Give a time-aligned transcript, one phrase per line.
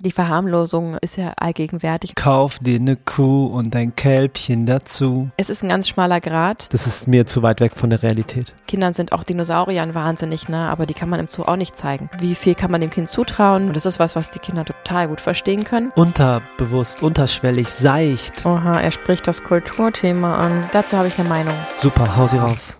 [0.00, 2.14] Die Verharmlosung ist ja allgegenwärtig.
[2.14, 5.30] Kauf dir eine Kuh und ein Kälbchen dazu.
[5.36, 6.72] Es ist ein ganz schmaler Grad.
[6.72, 8.54] Das ist mir zu weit weg von der Realität.
[8.68, 12.08] Kindern sind auch Dinosauriern wahnsinnig nah, aber die kann man im Zoo auch nicht zeigen.
[12.20, 13.68] Wie viel kann man dem Kind zutrauen?
[13.68, 15.90] Und das ist was, was die Kinder total gut verstehen können.
[15.96, 18.46] Unterbewusst, unterschwellig, seicht.
[18.46, 20.68] Oha, er spricht das Kulturthema an.
[20.70, 21.54] Dazu habe ich eine Meinung.
[21.74, 22.77] Super, hau sie raus.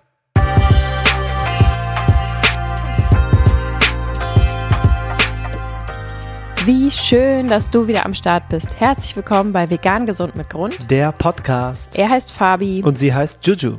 [6.68, 8.78] Wie schön, dass du wieder am Start bist.
[8.78, 10.90] Herzlich willkommen bei Vegan Gesund mit Grund.
[10.90, 11.96] Der Podcast.
[11.96, 12.82] Er heißt Fabi.
[12.84, 13.78] Und sie heißt Juju.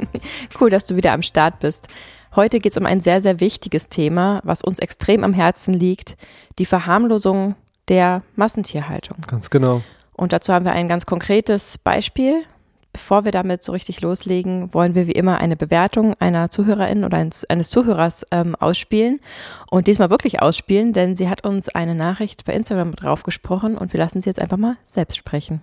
[0.60, 1.86] cool, dass du wieder am Start bist.
[2.34, 6.16] Heute geht es um ein sehr, sehr wichtiges Thema, was uns extrem am Herzen liegt.
[6.58, 7.54] Die Verharmlosung
[7.86, 9.18] der Massentierhaltung.
[9.28, 9.82] Ganz genau.
[10.12, 12.42] Und dazu haben wir ein ganz konkretes Beispiel.
[12.94, 17.18] Bevor wir damit so richtig loslegen, wollen wir wie immer eine Bewertung einer Zuhörerin oder
[17.18, 19.20] eines, Zuhörers ähm, ausspielen
[19.68, 23.98] und diesmal wirklich ausspielen, denn sie hat uns eine Nachricht bei Instagram draufgesprochen und wir
[23.98, 25.60] lassen sie jetzt einfach mal selbst sprechen.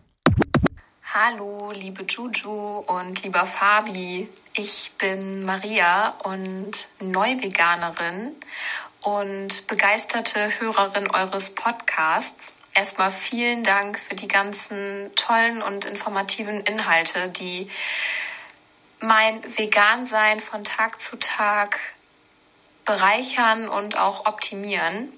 [1.14, 4.28] Hallo, liebe Juju und lieber Fabi.
[4.54, 8.34] Ich bin Maria und Neuveganerin
[9.04, 12.52] und begeisterte Hörerin eures Podcasts.
[12.74, 17.70] Erstmal vielen Dank für die ganzen tollen und informativen Inhalte, die
[19.02, 21.80] mein Vegan-Sein von Tag zu Tag
[22.86, 25.12] bereichern und auch optimieren.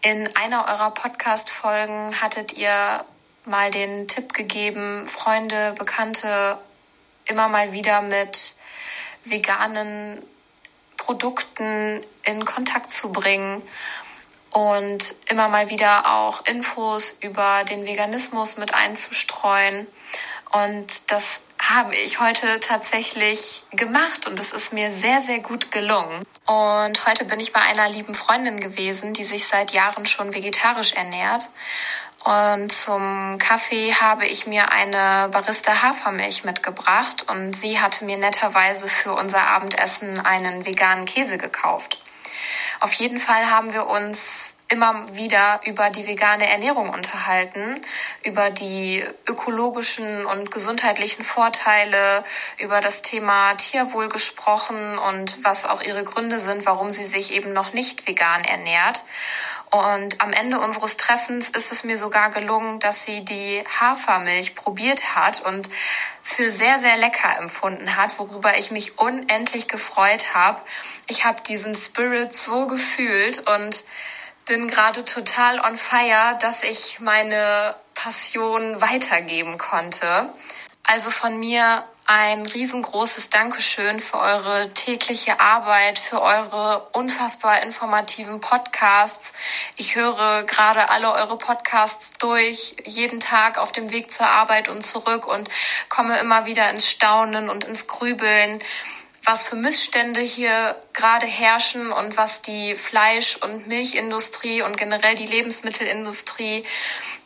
[0.00, 3.04] In einer eurer Podcast-Folgen hattet ihr
[3.44, 6.58] mal den Tipp gegeben, Freunde, Bekannte
[7.26, 8.54] immer mal wieder mit
[9.24, 10.24] veganen
[10.96, 13.62] Produkten in Kontakt zu bringen
[14.54, 19.86] und immer mal wieder auch Infos über den Veganismus mit einzustreuen.
[20.52, 26.24] Und das habe ich heute tatsächlich gemacht und es ist mir sehr, sehr gut gelungen.
[26.46, 30.92] Und heute bin ich bei einer lieben Freundin gewesen, die sich seit Jahren schon vegetarisch
[30.92, 31.50] ernährt.
[32.24, 38.88] Und zum Kaffee habe ich mir eine Barista Hafermilch mitgebracht und sie hatte mir netterweise
[38.88, 41.98] für unser Abendessen einen veganen Käse gekauft.
[42.80, 47.80] Auf jeden Fall haben wir uns immer wieder über die vegane Ernährung unterhalten,
[48.22, 52.24] über die ökologischen und gesundheitlichen Vorteile,
[52.58, 57.52] über das Thema Tierwohl gesprochen und was auch ihre Gründe sind, warum sie sich eben
[57.52, 59.04] noch nicht vegan ernährt.
[59.70, 65.16] Und am Ende unseres Treffens ist es mir sogar gelungen, dass sie die Hafermilch probiert
[65.16, 65.68] hat und
[66.22, 70.60] für sehr, sehr lecker empfunden hat, worüber ich mich unendlich gefreut habe.
[71.08, 73.84] Ich habe diesen Spirit so gefühlt und
[74.46, 80.32] bin gerade total on fire, dass ich meine Passion weitergeben konnte.
[80.82, 89.32] Also von mir ein riesengroßes Dankeschön für eure tägliche Arbeit, für eure unfassbar informativen Podcasts.
[89.76, 94.84] Ich höre gerade alle eure Podcasts durch, jeden Tag auf dem Weg zur Arbeit und
[94.84, 95.48] zurück und
[95.88, 98.62] komme immer wieder ins Staunen und ins Grübeln
[99.26, 105.24] was für Missstände hier gerade herrschen und was die Fleisch- und Milchindustrie und generell die
[105.24, 106.62] Lebensmittelindustrie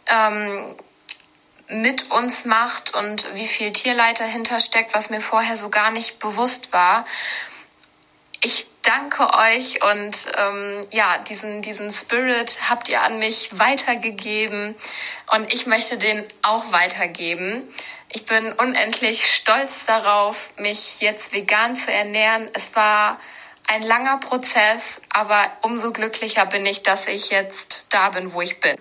[0.06, 0.76] ähm,
[1.68, 6.18] mit uns macht und wie viel Tierleid dahinter steckt, was mir vorher so gar nicht
[6.18, 7.04] bewusst war.
[8.40, 14.74] Ich danke euch und ähm, ja, diesen, diesen Spirit habt ihr an mich weitergegeben
[15.34, 17.68] und ich möchte den auch weitergeben.
[18.10, 22.48] Ich bin unendlich stolz darauf, mich jetzt vegan zu ernähren.
[22.54, 23.20] Es war
[23.66, 28.60] ein langer Prozess, aber umso glücklicher bin ich, dass ich jetzt da bin, wo ich
[28.60, 28.76] bin.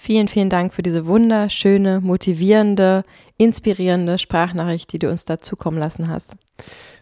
[0.00, 3.04] Vielen, vielen Dank für diese wunderschöne, motivierende,
[3.36, 6.36] inspirierende Sprachnachricht, die du uns da zukommen lassen hast.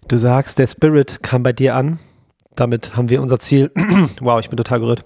[0.09, 1.99] Du sagst, der Spirit kam bei dir an.
[2.57, 3.71] Damit haben wir unser Ziel,
[4.21, 5.05] wow, ich bin total gerührt.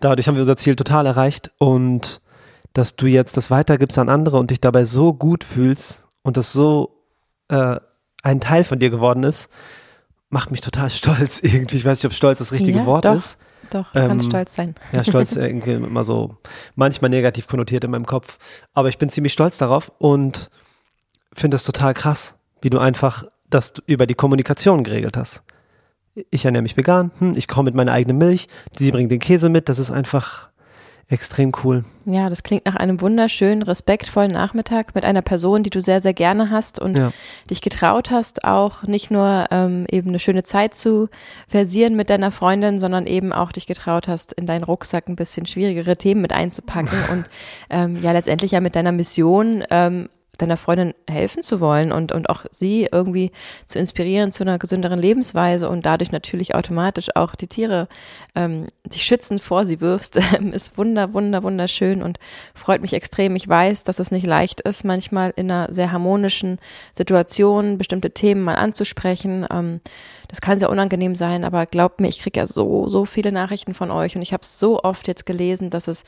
[0.00, 2.20] Dadurch haben wir unser Ziel total erreicht und
[2.72, 6.52] dass du jetzt das weitergibst an andere und dich dabei so gut fühlst und das
[6.52, 7.04] so
[7.48, 7.78] äh,
[8.24, 9.48] ein Teil von dir geworden ist,
[10.28, 11.76] macht mich total stolz irgendwie.
[11.76, 13.38] Ich weiß nicht, ob stolz das richtige ja, Wort doch, ist.
[13.70, 14.74] Doch, du ähm, kannst stolz sein.
[14.92, 16.36] Ja, stolz irgendwie immer so
[16.74, 18.38] manchmal negativ konnotiert in meinem Kopf.
[18.72, 20.50] Aber ich bin ziemlich stolz darauf und
[21.32, 25.42] finde das total krass, wie du einfach das über die Kommunikation geregelt hast.
[26.30, 28.48] Ich ernähre mich vegan, hm, ich komme mit meiner eigenen Milch,
[28.78, 30.50] sie bringt den Käse mit, das ist einfach
[31.08, 31.84] extrem cool.
[32.06, 36.14] Ja, das klingt nach einem wunderschönen, respektvollen Nachmittag mit einer Person, die du sehr, sehr
[36.14, 37.12] gerne hast und ja.
[37.50, 41.08] dich getraut hast, auch nicht nur ähm, eben eine schöne Zeit zu
[41.48, 45.46] versieren mit deiner Freundin, sondern eben auch dich getraut hast, in deinen Rucksack ein bisschen
[45.46, 47.26] schwierigere Themen mit einzupacken und
[47.70, 50.08] ähm, ja letztendlich ja mit deiner Mission ähm,
[50.38, 53.30] deiner Freundin helfen zu wollen und, und auch sie irgendwie
[53.66, 57.88] zu inspirieren zu einer gesünderen Lebensweise und dadurch natürlich automatisch auch die Tiere
[58.34, 60.16] ähm, dich schützend vor sie wirfst,
[60.52, 62.18] ist wunder, wunder, wunderschön und
[62.54, 63.36] freut mich extrem.
[63.36, 66.58] Ich weiß, dass es nicht leicht ist, manchmal in einer sehr harmonischen
[66.94, 69.46] Situation bestimmte Themen mal anzusprechen.
[69.50, 69.80] Ähm,
[70.34, 73.72] das kann sehr unangenehm sein, aber glaubt mir, ich kriege ja so, so viele Nachrichten
[73.72, 76.02] von euch und ich habe so oft jetzt gelesen, dass es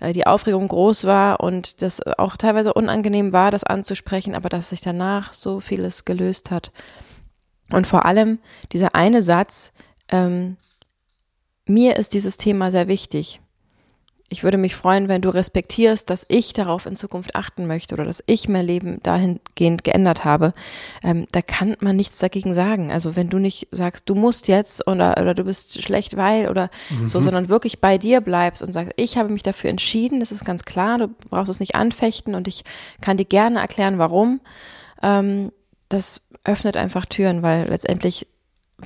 [0.00, 4.68] äh, die Aufregung groß war und das auch teilweise unangenehm war, das anzusprechen, aber dass
[4.68, 6.72] sich danach so vieles gelöst hat.
[7.72, 8.38] Und vor allem
[8.70, 9.72] dieser eine Satz,
[10.10, 10.58] ähm,
[11.64, 13.40] mir ist dieses Thema sehr wichtig
[14.32, 18.04] ich würde mich freuen, wenn du respektierst, dass ich darauf in Zukunft achten möchte oder
[18.04, 20.54] dass ich mein Leben dahingehend geändert habe.
[21.02, 22.92] Ähm, da kann man nichts dagegen sagen.
[22.92, 26.70] Also wenn du nicht sagst, du musst jetzt oder, oder du bist schlecht, weil oder
[26.90, 27.08] mhm.
[27.08, 30.44] so, sondern wirklich bei dir bleibst und sagst, ich habe mich dafür entschieden, das ist
[30.44, 32.62] ganz klar, du brauchst es nicht anfechten und ich
[33.00, 34.40] kann dir gerne erklären, warum.
[35.02, 35.50] Ähm,
[35.88, 38.28] das öffnet einfach Türen, weil letztendlich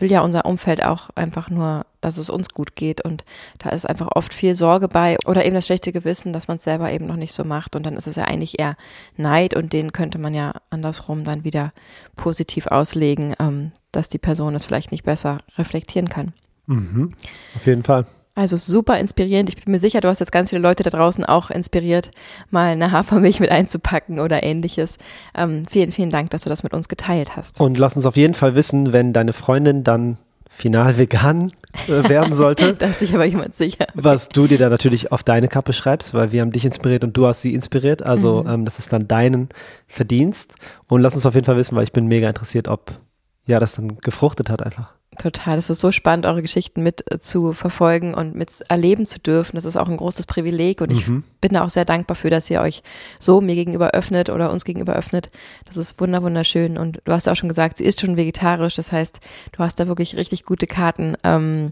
[0.01, 3.05] will ja unser Umfeld auch einfach nur, dass es uns gut geht.
[3.05, 3.25] Und
[3.59, 6.65] da ist einfach oft viel Sorge bei oder eben das schlechte Gewissen, dass man es
[6.65, 7.77] selber eben noch nicht so macht.
[7.77, 8.77] Und dann ist es ja eigentlich eher
[9.17, 11.73] Neid und den könnte man ja andersrum dann wieder
[12.17, 16.33] positiv auslegen, ähm, dass die Person es vielleicht nicht besser reflektieren kann.
[16.67, 17.13] Mhm,
[17.55, 18.07] auf jeden Fall.
[18.37, 19.49] Also super inspirierend.
[19.49, 22.11] Ich bin mir sicher, du hast jetzt ganz viele Leute da draußen auch inspiriert,
[22.51, 24.99] mal eine Hafermilch mit einzupacken oder ähnliches.
[25.37, 27.61] Ähm, vielen, vielen Dank, dass du das mit uns geteilt hast.
[27.61, 30.19] Und lass uns auf jeden Fall wissen, wenn deine Freundin dann
[30.57, 31.53] final vegan
[31.87, 32.75] äh, werden sollte.
[32.79, 33.87] da ist sich aber jemand sicher.
[33.95, 37.17] Was du dir da natürlich auf deine Kappe schreibst, weil wir haben dich inspiriert und
[37.17, 38.03] du hast sie inspiriert.
[38.03, 38.51] Also mhm.
[38.51, 39.49] ähm, das ist dann deinen
[39.87, 40.55] Verdienst.
[40.89, 42.99] Und lass uns auf jeden Fall wissen, weil ich bin mega interessiert, ob
[43.47, 44.93] ja das dann gefruchtet hat einfach.
[45.19, 45.59] Total.
[45.59, 49.57] Es ist so spannend, eure Geschichten mit äh, zu verfolgen und mit erleben zu dürfen.
[49.57, 51.25] Das ist auch ein großes Privileg und ich mhm.
[51.41, 52.83] bin da auch sehr dankbar für, dass ihr euch
[53.21, 55.31] so mir gegenüber öffnet oder uns gegenüber öffnet.
[55.67, 58.77] Das ist wunder wunderschön und du hast auch schon gesagt, sie ist schon vegetarisch.
[58.77, 59.21] Das heißt,
[59.53, 61.71] du hast da wirklich richtig gute Karten, ähm,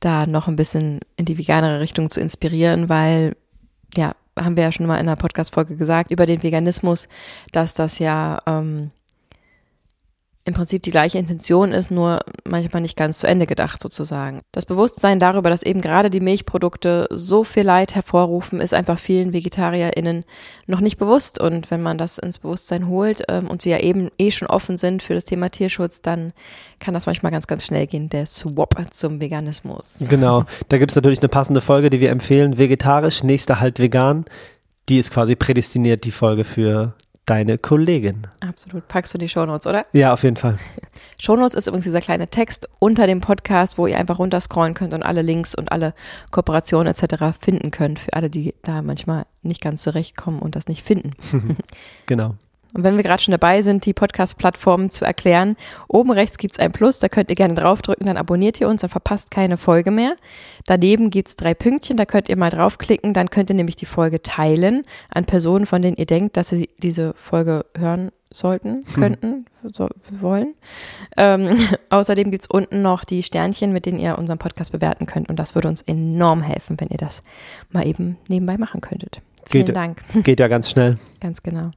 [0.00, 3.36] da noch ein bisschen in die veganere Richtung zu inspirieren, weil
[3.96, 7.08] ja, haben wir ja schon mal in einer Podcast-Folge gesagt über den Veganismus,
[7.52, 8.90] dass das ja ähm,
[10.46, 14.42] im Prinzip die gleiche Intention ist, nur manchmal nicht ganz zu Ende gedacht sozusagen.
[14.52, 19.32] Das Bewusstsein darüber, dass eben gerade die Milchprodukte so viel Leid hervorrufen, ist einfach vielen
[19.32, 20.24] VegetarierInnen
[20.68, 21.40] noch nicht bewusst.
[21.40, 24.76] Und wenn man das ins Bewusstsein holt ähm, und sie ja eben eh schon offen
[24.76, 26.32] sind für das Thema Tierschutz, dann
[26.78, 30.06] kann das manchmal ganz, ganz schnell gehen, der Swap zum Veganismus.
[30.08, 32.56] Genau, da gibt es natürlich eine passende Folge, die wir empfehlen.
[32.56, 34.26] Vegetarisch, nächster halt vegan.
[34.88, 36.94] Die ist quasi prädestiniert, die Folge für
[37.26, 38.26] deine Kollegin.
[38.40, 38.88] Absolut.
[38.88, 39.84] Packst du die Shownotes, oder?
[39.92, 40.56] Ja, auf jeden Fall.
[41.20, 45.02] Shownotes ist übrigens dieser kleine Text unter dem Podcast, wo ihr einfach runterscrollen könnt und
[45.02, 45.92] alle Links und alle
[46.30, 47.36] Kooperationen etc.
[47.38, 47.98] finden könnt.
[47.98, 51.12] Für alle, die da manchmal nicht ganz zurechtkommen und das nicht finden.
[52.06, 52.36] genau.
[52.74, 55.56] Und wenn wir gerade schon dabei sind, die Podcast-Plattformen zu erklären,
[55.88, 58.90] oben rechts gibt's ein Plus, da könnt ihr gerne draufdrücken, dann abonniert ihr uns und
[58.90, 60.16] verpasst keine Folge mehr.
[60.66, 64.22] Daneben gibt's drei Pünktchen, da könnt ihr mal draufklicken, dann könnt ihr nämlich die Folge
[64.22, 68.94] teilen an Personen, von denen ihr denkt, dass sie diese Folge hören sollten, hm.
[68.94, 69.72] könnten, hm.
[69.72, 70.54] so, wollen.
[71.16, 71.56] Ähm,
[71.90, 75.28] außerdem gibt's unten noch die Sternchen, mit denen ihr unseren Podcast bewerten könnt.
[75.28, 77.22] Und das würde uns enorm helfen, wenn ihr das
[77.70, 79.20] mal eben nebenbei machen könntet.
[79.48, 80.02] Vielen geht, Dank.
[80.24, 80.98] Geht ja ganz schnell.
[81.20, 81.70] Ganz genau.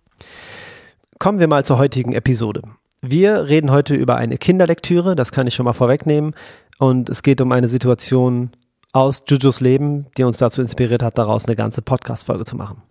[1.19, 2.62] Kommen wir mal zur heutigen Episode.
[3.01, 6.33] Wir reden heute über eine Kinderlektüre, das kann ich schon mal vorwegnehmen.
[6.77, 8.51] Und es geht um eine Situation
[8.94, 12.83] aus Jujus Leben, die uns dazu inspiriert hat, daraus eine ganze Podcast-Folge zu machen.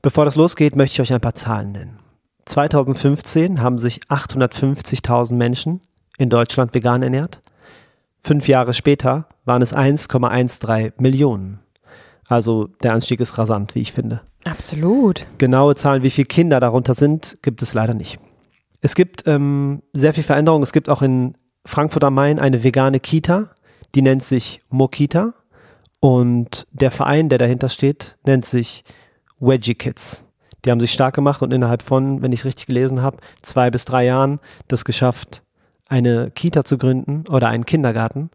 [0.00, 1.98] Bevor das losgeht, möchte ich euch ein paar Zahlen nennen.
[2.44, 5.80] 2015 haben sich 850.000 Menschen
[6.18, 7.40] in Deutschland vegan ernährt.
[8.20, 11.58] Fünf Jahre später waren es 1,13 Millionen.
[12.28, 14.20] Also der Anstieg ist rasant, wie ich finde.
[14.44, 15.26] Absolut.
[15.38, 18.18] Genaue Zahlen, wie viele Kinder darunter sind, gibt es leider nicht.
[18.80, 20.62] Es gibt ähm, sehr viel Veränderung.
[20.62, 21.34] Es gibt auch in
[21.66, 23.50] Frankfurt am Main eine vegane Kita,
[23.94, 25.34] die nennt sich Mokita.
[26.00, 28.84] Und der Verein, der dahinter steht, nennt sich
[29.38, 30.24] Wedgie Kids.
[30.64, 33.70] Die haben sich stark gemacht und innerhalb von, wenn ich es richtig gelesen habe, zwei
[33.70, 35.42] bis drei Jahren das geschafft,
[35.86, 38.30] eine Kita zu gründen oder einen Kindergarten,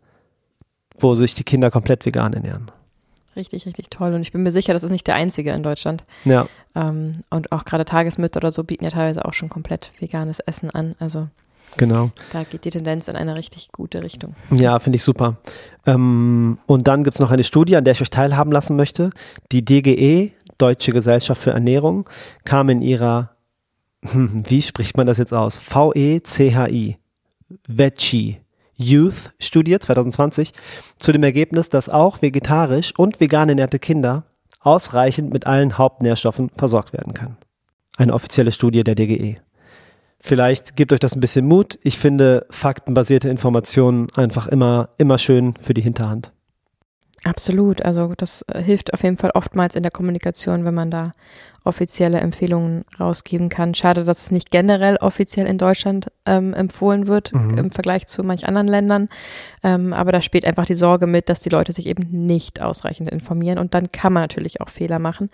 [0.97, 2.71] wo sich die Kinder komplett vegan ernähren.
[3.35, 4.13] Richtig, richtig toll.
[4.13, 6.03] Und ich bin mir sicher, das ist nicht der einzige in Deutschland.
[6.23, 6.47] Ja.
[6.73, 10.69] Ähm, und auch gerade Tagesmütter oder so bieten ja teilweise auch schon komplett veganes Essen
[10.69, 10.95] an.
[10.99, 11.27] Also
[11.77, 12.11] Genau.
[12.31, 14.35] Da geht die Tendenz in eine richtig gute Richtung.
[14.49, 15.37] Ja, finde ich super.
[15.85, 19.09] Ähm, und dann gibt es noch eine Studie, an der ich euch teilhaben lassen möchte.
[19.51, 22.09] Die DGE, Deutsche Gesellschaft für Ernährung,
[22.45, 23.31] kam in ihrer,
[24.01, 25.57] wie spricht man das jetzt aus?
[25.57, 26.97] V-E-C-H-I,
[27.67, 28.41] VECHI
[28.75, 30.53] Youth Studie 2020
[30.97, 34.25] zu dem Ergebnis, dass auch vegetarisch und vegan ernährte Kinder
[34.59, 37.37] ausreichend mit allen Hauptnährstoffen versorgt werden können.
[37.97, 39.37] eine offizielle Studie der DGE.
[40.19, 41.79] Vielleicht gebt euch das ein bisschen Mut.
[41.83, 46.33] Ich finde faktenbasierte Informationen einfach immer, immer schön für die Hinterhand.
[47.25, 47.83] Absolut.
[47.83, 51.15] Also das äh, hilft auf jeden Fall oftmals in der Kommunikation, wenn man da
[51.63, 53.73] offizielle Empfehlungen rausgeben kann.
[53.73, 57.57] Schade, dass es nicht generell offiziell in Deutschland ähm, empfohlen wird Mhm.
[57.57, 59.09] im Vergleich zu manch anderen Ländern.
[59.63, 63.09] Ähm, aber da spielt einfach die Sorge mit, dass die Leute sich eben nicht ausreichend
[63.09, 65.31] informieren und dann kann man natürlich auch Fehler machen.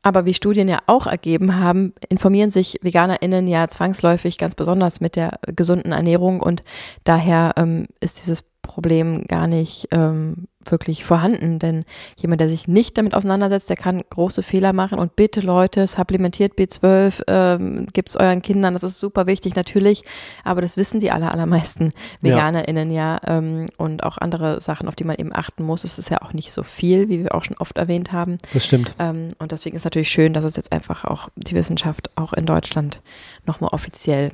[0.00, 5.16] Aber wie Studien ja auch ergeben haben, informieren sich VeganerInnen ja zwangsläufig ganz besonders mit
[5.16, 6.62] der gesunden Ernährung und
[7.04, 11.58] daher ähm, ist dieses Problem gar nicht ähm, wirklich vorhanden.
[11.58, 11.84] Denn
[12.16, 14.98] jemand, der sich nicht damit auseinandersetzt, der kann große Fehler machen.
[14.98, 20.02] Und bitte Leute, supplementiert B12, ähm, gibt's euren Kindern, das ist super wichtig natürlich.
[20.42, 21.92] Aber das wissen die aller, allermeisten
[22.22, 22.32] Ja.
[22.32, 23.20] VeganerInnen ja.
[23.26, 25.84] Ähm, und auch andere Sachen, auf die man eben achten muss.
[25.84, 28.38] Es ist ja auch nicht so viel, wie wir auch schon oft erwähnt haben.
[28.52, 28.92] Das stimmt.
[28.98, 32.46] Ähm, und deswegen ist natürlich schön, dass es jetzt einfach auch die Wissenschaft auch in
[32.46, 33.00] Deutschland
[33.46, 34.32] nochmal offiziell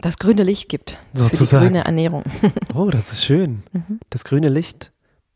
[0.00, 1.66] das grüne Licht gibt für die Sozusagen.
[1.66, 2.24] grüne Ernährung.
[2.74, 3.62] Oh, das ist schön.
[3.72, 4.00] Mhm.
[4.10, 4.92] Das grüne Licht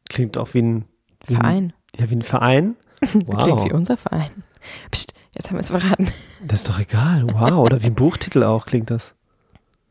[0.08, 0.84] klingt auch wie ein,
[1.26, 1.72] wie ein Verein.
[1.98, 2.76] Ja, wie ein Verein.
[3.00, 3.72] Klingt wie Wow.
[3.72, 4.30] unser Verein.
[4.90, 6.08] Psst, jetzt haben wir es verraten.
[6.46, 7.26] Das ist doch egal.
[7.32, 7.52] Wow.
[7.64, 9.14] Oder wie ein Buchtitel auch klingt das.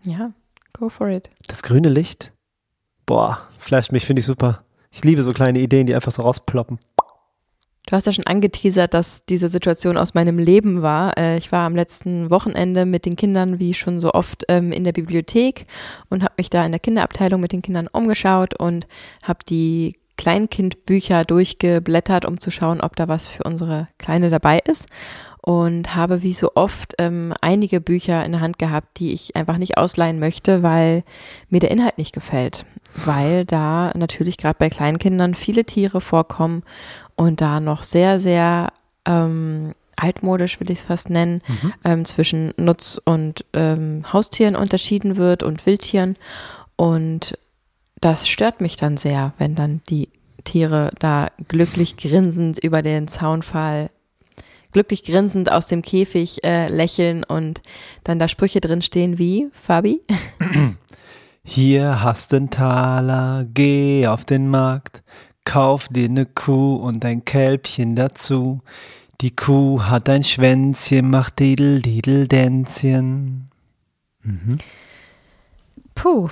[0.03, 0.31] Ja,
[0.73, 1.29] go for it.
[1.47, 2.33] Das grüne Licht.
[3.05, 4.63] Boah, flasht mich, finde ich super.
[4.91, 6.79] Ich liebe so kleine Ideen, die einfach so rausploppen.
[7.89, 11.17] Du hast ja schon angeteasert, dass diese Situation aus meinem Leben war.
[11.17, 14.83] Äh, Ich war am letzten Wochenende mit den Kindern, wie schon so oft, ähm, in
[14.83, 15.65] der Bibliothek
[16.07, 18.85] und habe mich da in der Kinderabteilung mit den Kindern umgeschaut und
[19.23, 24.85] habe die Kleinkindbücher durchgeblättert, um zu schauen, ob da was für unsere Kleine dabei ist.
[25.41, 29.57] Und habe wie so oft ähm, einige Bücher in der Hand gehabt, die ich einfach
[29.57, 31.03] nicht ausleihen möchte, weil
[31.49, 32.65] mir der Inhalt nicht gefällt.
[32.95, 36.63] Weil da natürlich gerade bei Kleinkindern viele Tiere vorkommen
[37.15, 38.73] und da noch sehr, sehr
[39.05, 41.41] ähm, altmodisch, will ich es fast nennen,
[41.83, 46.15] ähm, zwischen Nutz- und ähm, Haustieren unterschieden wird und Wildtieren.
[46.75, 47.37] Und
[48.01, 50.09] das stört mich dann sehr, wenn dann die
[50.43, 53.89] Tiere da glücklich grinsend über den Zaunpfahl,
[54.71, 57.61] glücklich grinsend aus dem Käfig äh, lächeln und
[58.03, 60.01] dann da Sprüche drin stehen wie, Fabi?
[61.51, 65.01] Hier hast den Taler, geh auf den Markt,
[65.45, 68.61] kauf dir ne Kuh und ein Kälbchen dazu.
[69.21, 73.49] Die Kuh hat ein Schwänzchen, macht Didel, Didel, Dänzchen.
[75.95, 76.29] Puh,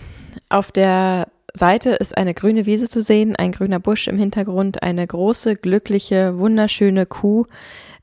[0.50, 5.08] auf der Seite ist eine grüne Wiese zu sehen, ein grüner Busch im Hintergrund, eine
[5.08, 7.48] große, glückliche, wunderschöne Kuh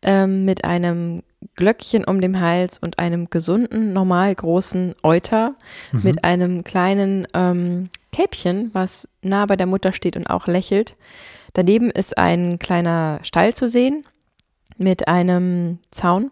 [0.03, 1.23] ähm, mit einem
[1.57, 5.55] Glöckchen um den Hals und einem gesunden, normal großen Euter
[5.93, 10.97] mit einem kleinen ähm, Kälbchen, was nah bei der Mutter steht und auch lächelt.
[11.53, 14.05] Daneben ist ein kleiner Stall zu sehen
[14.77, 16.31] mit einem Zaun.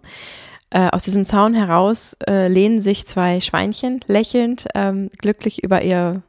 [0.71, 6.23] Äh, aus diesem Zaun heraus äh, lehnen sich zwei Schweinchen lächelnd, ähm, glücklich über ihr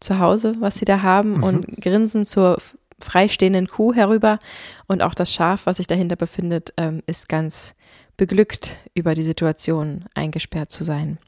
[0.00, 2.58] Zuhause, was sie da haben, und grinsen zur
[3.00, 4.38] freistehenden Kuh herüber.
[4.86, 7.74] Und auch das Schaf, was sich dahinter befindet, ähm, ist ganz
[8.16, 11.18] beglückt über die Situation, eingesperrt zu sein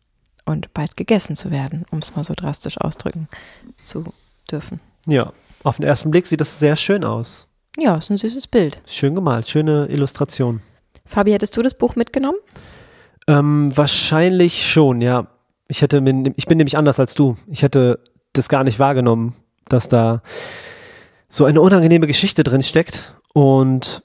[0.45, 3.29] und bald gegessen zu werden, um es mal so drastisch ausdrücken
[3.83, 4.05] zu
[4.51, 4.81] dürfen.
[5.07, 5.33] Ja,
[5.65, 7.49] auf den ersten Blick sieht das sehr schön aus.
[7.77, 8.81] Ja, ist ein süßes Bild.
[8.87, 10.61] Schön gemalt, schöne Illustration.
[11.05, 12.39] Fabi, hättest du das Buch mitgenommen?
[13.29, 15.27] Ähm, wahrscheinlich schon, ja.
[15.69, 17.37] Ich hätte, mir- ich bin nämlich anders als du.
[17.49, 17.99] Ich hätte
[18.33, 19.35] das gar nicht wahrgenommen,
[19.69, 20.23] dass da
[21.29, 23.17] so eine unangenehme Geschichte drin steckt.
[23.33, 24.03] Und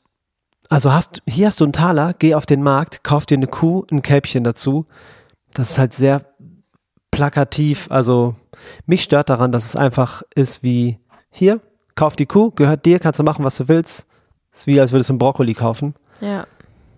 [0.69, 3.85] also hast, hier hast du einen Taler, geh auf den Markt, kauf dir eine Kuh,
[3.91, 4.85] ein Kälbchen dazu.
[5.53, 6.25] Das ist halt sehr
[7.11, 7.87] plakativ.
[7.89, 8.35] Also
[8.85, 10.99] mich stört daran, dass es einfach ist wie
[11.29, 11.59] hier,
[11.95, 14.07] kauf die Kuh, gehört dir, kannst du machen, was du willst.
[14.53, 15.95] Ist wie, als würdest du einen Brokkoli kaufen.
[16.19, 16.45] Ja.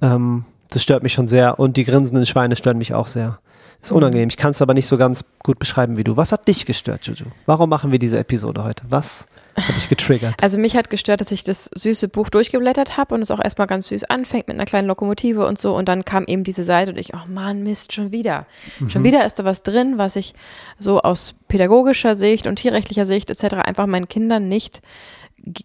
[0.02, 3.40] Ähm, das stört mich schon sehr und die grinsenden Schweine stören mich auch sehr.
[3.84, 3.98] Ist Mhm.
[3.98, 4.30] unangenehm.
[4.30, 6.18] Ich kann es aber nicht so ganz gut beschreiben wie du.
[6.18, 7.26] Was hat dich gestört, Juju?
[7.46, 8.84] Warum machen wir diese Episode heute?
[8.90, 9.26] Was
[9.56, 10.42] hat dich getriggert?
[10.42, 13.68] Also mich hat gestört, dass ich das süße Buch durchgeblättert habe und es auch erstmal
[13.68, 16.92] ganz süß anfängt mit einer kleinen Lokomotive und so und dann kam eben diese Seite
[16.92, 18.48] und ich, oh Mann, Mist, schon wieder.
[18.88, 20.34] Schon wieder ist da was drin, was ich
[20.80, 23.56] so aus pädagogischer Sicht und tierrechtlicher Sicht etc.
[23.66, 24.82] einfach meinen Kindern nicht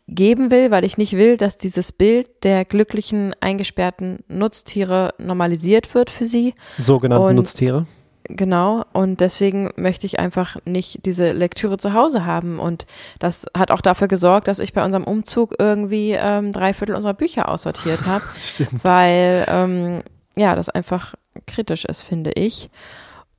[0.08, 6.10] geben will, weil ich nicht will, dass dieses Bild der glücklichen, eingesperrten Nutztiere normalisiert wird
[6.10, 6.54] für sie.
[6.78, 7.86] Sogenannte und- Nutztiere.
[8.24, 12.58] Genau, und deswegen möchte ich einfach nicht diese Lektüre zu Hause haben.
[12.58, 12.84] Und
[13.18, 17.14] das hat auch dafür gesorgt, dass ich bei unserem Umzug irgendwie ähm, drei Viertel unserer
[17.14, 18.84] Bücher aussortiert habe, Stimmt.
[18.84, 20.02] weil ähm,
[20.36, 21.14] ja, das einfach
[21.46, 22.68] kritisch ist, finde ich.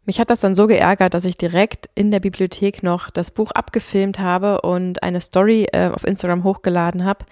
[0.10, 3.52] Mich hat das dann so geärgert, dass ich direkt in der Bibliothek noch das Buch
[3.52, 7.28] abgefilmt habe und eine Story äh, auf Instagram hochgeladen habe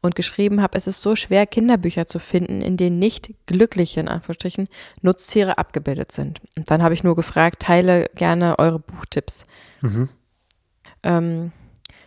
[0.00, 4.08] und geschrieben habe, es ist so schwer, Kinderbücher zu finden, in denen nicht glückliche, in
[4.08, 4.68] Anführungsstrichen,
[5.02, 6.40] Nutztiere abgebildet sind.
[6.56, 9.44] Und dann habe ich nur gefragt, teile gerne eure Buchtipps.
[9.82, 10.08] Mhm.
[11.02, 11.52] Ähm,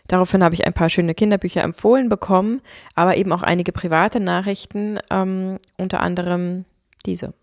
[0.08, 2.62] Daraufhin habe ich ein paar schöne Kinderbücher empfohlen bekommen,
[2.96, 6.66] aber eben auch einige private Nachrichten, ähm, unter anderem
[7.06, 7.36] diese.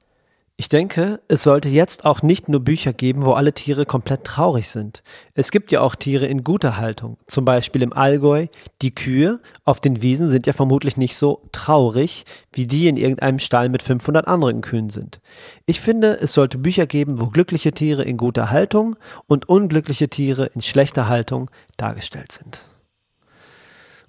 [0.59, 4.69] Ich denke, es sollte jetzt auch nicht nur Bücher geben, wo alle Tiere komplett traurig
[4.69, 5.03] sind.
[5.35, 7.17] Es gibt ja auch Tiere in guter Haltung.
[7.27, 8.47] Zum Beispiel im Allgäu.
[8.83, 13.39] Die Kühe auf den Wiesen sind ja vermutlich nicht so traurig, wie die in irgendeinem
[13.39, 15.21] Stall mit 500 anderen Kühen sind.
[15.65, 20.47] Ich finde, es sollte Bücher geben, wo glückliche Tiere in guter Haltung und unglückliche Tiere
[20.55, 22.67] in schlechter Haltung dargestellt sind.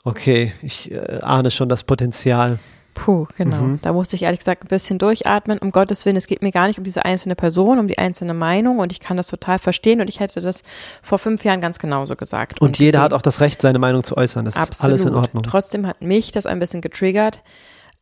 [0.03, 2.59] Okay, ich äh, ahne schon das Potenzial.
[2.93, 3.57] Puh, genau.
[3.57, 3.79] Mhm.
[3.81, 5.57] Da musste ich ehrlich gesagt ein bisschen durchatmen.
[5.59, 8.33] Um Gottes Willen, es geht mir gar nicht um diese einzelne Person, um die einzelne
[8.33, 10.61] Meinung und ich kann das total verstehen und ich hätte das
[11.01, 12.61] vor fünf Jahren ganz genauso gesagt.
[12.61, 14.45] Und, und jeder hat auch das Recht, seine Meinung zu äußern.
[14.45, 14.73] Das Absolut.
[14.73, 15.43] ist alles in Ordnung.
[15.43, 17.41] Trotzdem hat mich das ein bisschen getriggert.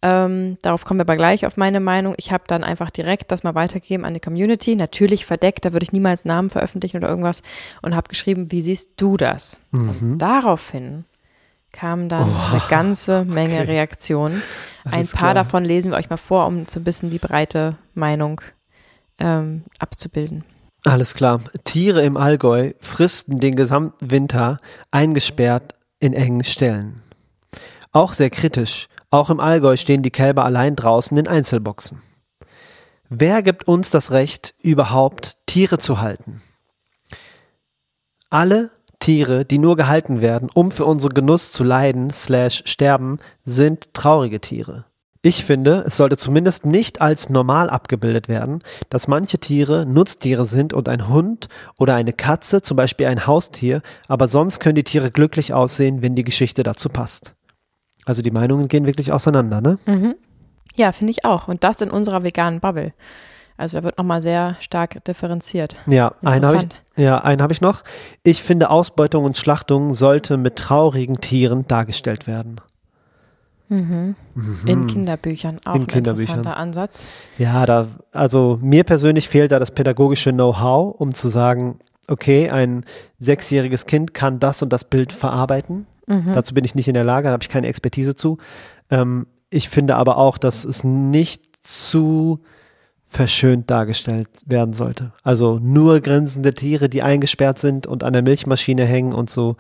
[0.04, 2.16] Ähm, darauf kommen wir aber gleich auf meine Meinung.
[2.18, 4.76] Ich habe dann einfach direkt das mal weitergegeben an die Community.
[4.76, 7.44] Natürlich verdeckt, da würde ich niemals Namen veröffentlichen oder irgendwas
[7.82, 9.60] und habe geschrieben, wie siehst du das?
[9.70, 9.90] Mhm.
[9.90, 11.06] Und daraufhin
[11.72, 13.72] kamen dann oh, eine ganze Menge okay.
[13.72, 14.42] Reaktionen.
[14.86, 15.34] Ein paar klar.
[15.34, 18.42] davon lesen wir euch mal vor, um so ein bisschen die breite Meinung
[19.20, 20.44] ähm, abzubilden.
[20.84, 21.42] Alles klar.
[21.64, 24.60] Tiere im Allgäu fristen den gesamten Winter
[24.90, 27.04] eingesperrt in engen Ställen.
[27.92, 28.88] Auch sehr kritisch.
[29.12, 32.02] Auch im Allgäu stehen die Kälber allein draußen in Einzelboxen.
[33.10, 36.42] Wer gibt uns das Recht, überhaupt Tiere zu halten?
[38.30, 38.72] Alle
[39.02, 44.40] Tiere, die nur gehalten werden, um für unseren Genuss zu leiden, slash sterben, sind traurige
[44.40, 44.86] Tiere.
[45.24, 50.74] Ich finde, es sollte zumindest nicht als normal abgebildet werden, dass manche Tiere Nutztiere sind
[50.74, 55.12] und ein Hund oder eine Katze, zum Beispiel ein Haustier, aber sonst können die Tiere
[55.12, 57.36] glücklich aussehen, wenn die Geschichte dazu passt.
[58.06, 59.78] Also die Meinungen gehen wirklich auseinander, ne?
[59.86, 60.16] Mhm.
[60.76, 61.48] Ja, finde ich auch.
[61.48, 62.94] Und das in unserer veganen Bubble.
[63.62, 65.76] Also da wird nochmal sehr stark differenziert.
[65.86, 67.84] Ja, einen habe ich, ja, einen hab ich noch.
[68.24, 72.60] Ich finde, Ausbeutung und Schlachtung sollte mit traurigen Tieren dargestellt werden.
[73.70, 74.16] Mhm.
[74.34, 74.60] Mhm.
[74.66, 76.40] In Kinderbüchern auch In ein Kinderbüchern.
[76.40, 77.06] interessanter Ansatz.
[77.38, 82.84] Ja, da, also mir persönlich fehlt da das pädagogische Know-how, um zu sagen, okay, ein
[83.20, 85.86] sechsjähriges Kind kann das und das Bild verarbeiten.
[86.08, 86.34] Mhm.
[86.34, 88.40] Dazu bin ich nicht in der Lage, da habe ich keine Expertise zu.
[88.90, 92.40] Ähm, ich finde aber auch, dass es nicht zu
[93.12, 95.12] verschönt dargestellt werden sollte.
[95.22, 99.58] Also nur grinsende Tiere, die eingesperrt sind und an der Milchmaschine hängen und so,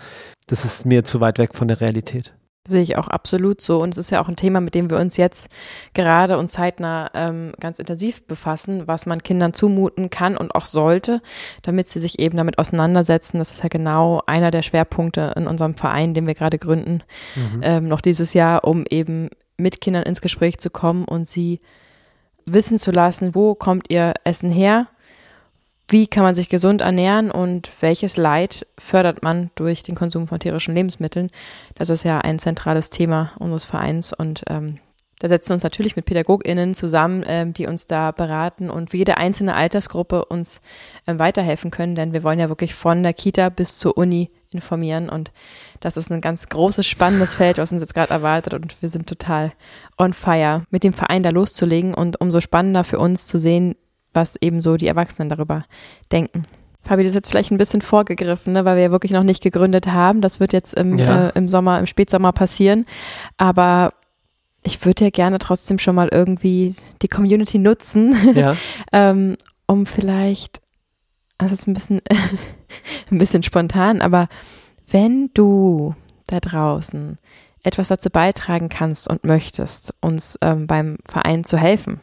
[0.47, 2.33] das ist mir zu weit weg von der Realität.
[2.65, 3.81] Sehe ich auch absolut so.
[3.81, 5.49] Und es ist ja auch ein Thema, mit dem wir uns jetzt
[5.93, 11.21] gerade und zeitnah ähm, ganz intensiv befassen, was man Kindern zumuten kann und auch sollte,
[11.63, 13.39] damit sie sich eben damit auseinandersetzen.
[13.39, 17.03] Das ist ja genau einer der Schwerpunkte in unserem Verein, den wir gerade gründen,
[17.35, 17.61] mhm.
[17.63, 21.59] ähm, noch dieses Jahr, um eben mit Kindern ins Gespräch zu kommen und sie
[22.45, 24.87] wissen zu lassen, wo kommt ihr Essen her,
[25.89, 30.39] wie kann man sich gesund ernähren und welches Leid fördert man durch den Konsum von
[30.39, 31.29] tierischen Lebensmitteln.
[31.75, 34.79] Das ist ja ein zentrales Thema unseres Vereins und ähm,
[35.21, 38.97] da setzen wir uns natürlich mit PädagogInnen zusammen, ähm, die uns da beraten und für
[38.97, 40.61] jede einzelne Altersgruppe uns
[41.05, 45.09] ähm, weiterhelfen können, denn wir wollen ja wirklich von der Kita bis zur Uni informieren
[45.09, 45.31] und
[45.79, 49.05] das ist ein ganz großes, spannendes Feld, was uns jetzt gerade erwartet und wir sind
[49.05, 49.51] total
[49.99, 53.75] on fire, mit dem Verein da loszulegen und umso spannender für uns zu sehen,
[54.13, 55.65] was eben so die Erwachsenen darüber
[56.11, 56.45] denken.
[56.83, 59.43] Fabi, das ist jetzt vielleicht ein bisschen vorgegriffen, ne, weil wir ja wirklich noch nicht
[59.43, 60.21] gegründet haben.
[60.21, 61.27] Das wird jetzt im, ja.
[61.27, 62.85] äh, im Sommer, im Spätsommer passieren.
[63.37, 63.93] Aber
[64.63, 68.55] ich würde ja gerne trotzdem schon mal irgendwie die Community nutzen, ja.
[68.91, 70.61] ähm, um vielleicht,
[71.37, 72.01] also jetzt ein bisschen,
[73.11, 74.27] ein bisschen spontan, aber
[74.89, 75.95] wenn du
[76.27, 77.17] da draußen
[77.63, 81.99] etwas dazu beitragen kannst und möchtest, uns ähm, beim Verein zu helfen,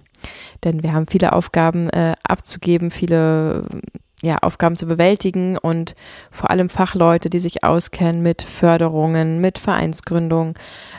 [0.65, 3.65] denn wir haben viele Aufgaben äh, abzugeben, viele
[4.23, 5.95] ja, Aufgaben zu bewältigen und
[6.33, 10.55] vor allem Fachleute, die sich auskennen mit Förderungen, mit Vereinsgründung,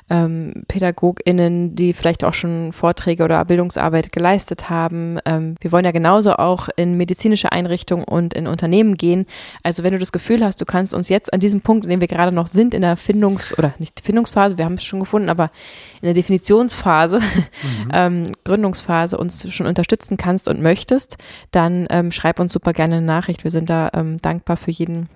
[0.09, 5.19] ähm, PädagogInnen, die vielleicht auch schon Vorträge oder Bildungsarbeit geleistet haben.
[5.25, 9.25] Ähm, wir wollen ja genauso auch in medizinische Einrichtungen und in Unternehmen gehen.
[9.63, 11.99] Also wenn du das Gefühl hast, du kannst uns jetzt an diesem Punkt, in dem
[11.99, 15.27] wir gerade noch sind, in der Findungs- oder nicht Findungsphase, wir haben es schon gefunden,
[15.27, 15.51] aber
[16.01, 17.91] in der Definitionsphase, mhm.
[17.91, 21.17] ähm, Gründungsphase uns schon unterstützen kannst und möchtest,
[21.51, 23.43] dann ähm, schreib uns super gerne eine Nachricht.
[23.43, 25.09] Wir sind da ähm, dankbar für jeden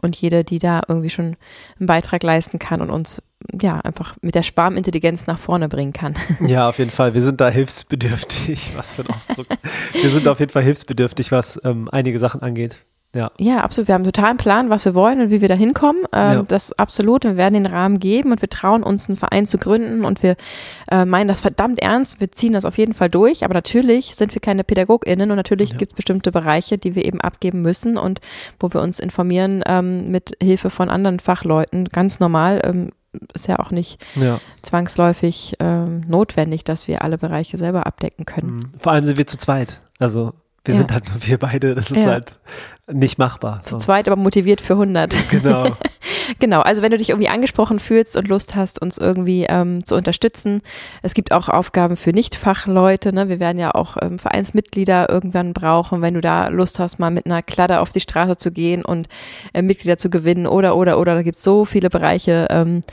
[0.00, 1.36] und jede, die da irgendwie schon
[1.78, 3.22] einen Beitrag leisten kann und uns
[3.60, 6.14] ja einfach mit der Schwarmintelligenz nach vorne bringen kann.
[6.40, 7.14] Ja, auf jeden Fall.
[7.14, 8.72] Wir sind da hilfsbedürftig.
[8.76, 9.46] Was für ein Ausdruck.
[9.92, 12.84] Wir sind auf jeden Fall hilfsbedürftig, was ähm, einige Sachen angeht.
[13.14, 13.30] Ja.
[13.38, 13.88] ja, absolut.
[13.88, 16.02] Wir haben einen totalen Plan, was wir wollen und wie wir da hinkommen.
[16.12, 16.42] Ähm, ja.
[16.42, 17.24] Das absolut.
[17.24, 20.36] Wir werden den Rahmen geben und wir trauen uns, einen Verein zu gründen und wir
[20.90, 22.20] äh, meinen das verdammt ernst.
[22.20, 23.44] Wir ziehen das auf jeden Fall durch.
[23.44, 25.76] Aber natürlich sind wir keine PädagogInnen und natürlich ja.
[25.76, 28.20] gibt es bestimmte Bereiche, die wir eben abgeben müssen und
[28.58, 31.88] wo wir uns informieren ähm, mit Hilfe von anderen Fachleuten.
[31.90, 32.62] Ganz normal.
[32.64, 32.90] Ähm,
[33.34, 34.40] ist ja auch nicht ja.
[34.62, 38.56] zwangsläufig ähm, notwendig, dass wir alle Bereiche selber abdecken können.
[38.56, 38.70] Mhm.
[38.78, 39.82] Vor allem sind wir zu zweit.
[39.98, 40.32] Also
[40.64, 40.78] wir ja.
[40.78, 42.06] sind halt nur wir beide, das ist ja.
[42.06, 42.38] halt
[42.90, 43.60] nicht machbar.
[43.62, 43.84] Zu sonst.
[43.84, 45.16] zweit, aber motiviert für 100.
[45.30, 45.76] Genau.
[46.38, 49.96] genau, also wenn du dich irgendwie angesprochen fühlst und Lust hast, uns irgendwie ähm, zu
[49.96, 50.62] unterstützen.
[51.02, 53.12] Es gibt auch Aufgaben für Nichtfachleute.
[53.12, 53.28] Ne?
[53.28, 57.26] Wir werden ja auch ähm, Vereinsmitglieder irgendwann brauchen, wenn du da Lust hast, mal mit
[57.26, 59.08] einer Kladde auf die Straße zu gehen und
[59.52, 61.14] äh, Mitglieder zu gewinnen oder, oder, oder.
[61.14, 62.46] Da gibt es so viele Bereiche.
[62.50, 62.84] Ähm,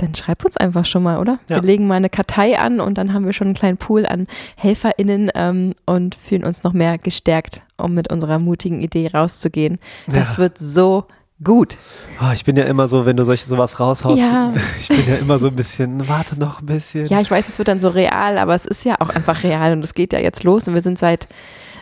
[0.00, 1.38] dann schreib uns einfach schon mal, oder?
[1.48, 1.56] Ja.
[1.56, 4.26] Wir legen mal eine Kartei an und dann haben wir schon einen kleinen Pool an
[4.56, 9.78] HelferInnen ähm, und fühlen uns noch mehr gestärkt, um mit unserer mutigen Idee rauszugehen.
[10.06, 10.38] Das ja.
[10.38, 11.06] wird so
[11.42, 11.78] gut.
[12.20, 14.52] Oh, ich bin ja immer so, wenn du solche sowas raushaust, ja.
[14.80, 17.06] ich bin ja immer so ein bisschen, warte noch ein bisschen.
[17.06, 19.72] Ja, ich weiß, es wird dann so real, aber es ist ja auch einfach real
[19.72, 21.28] und es geht ja jetzt los und wir sind seit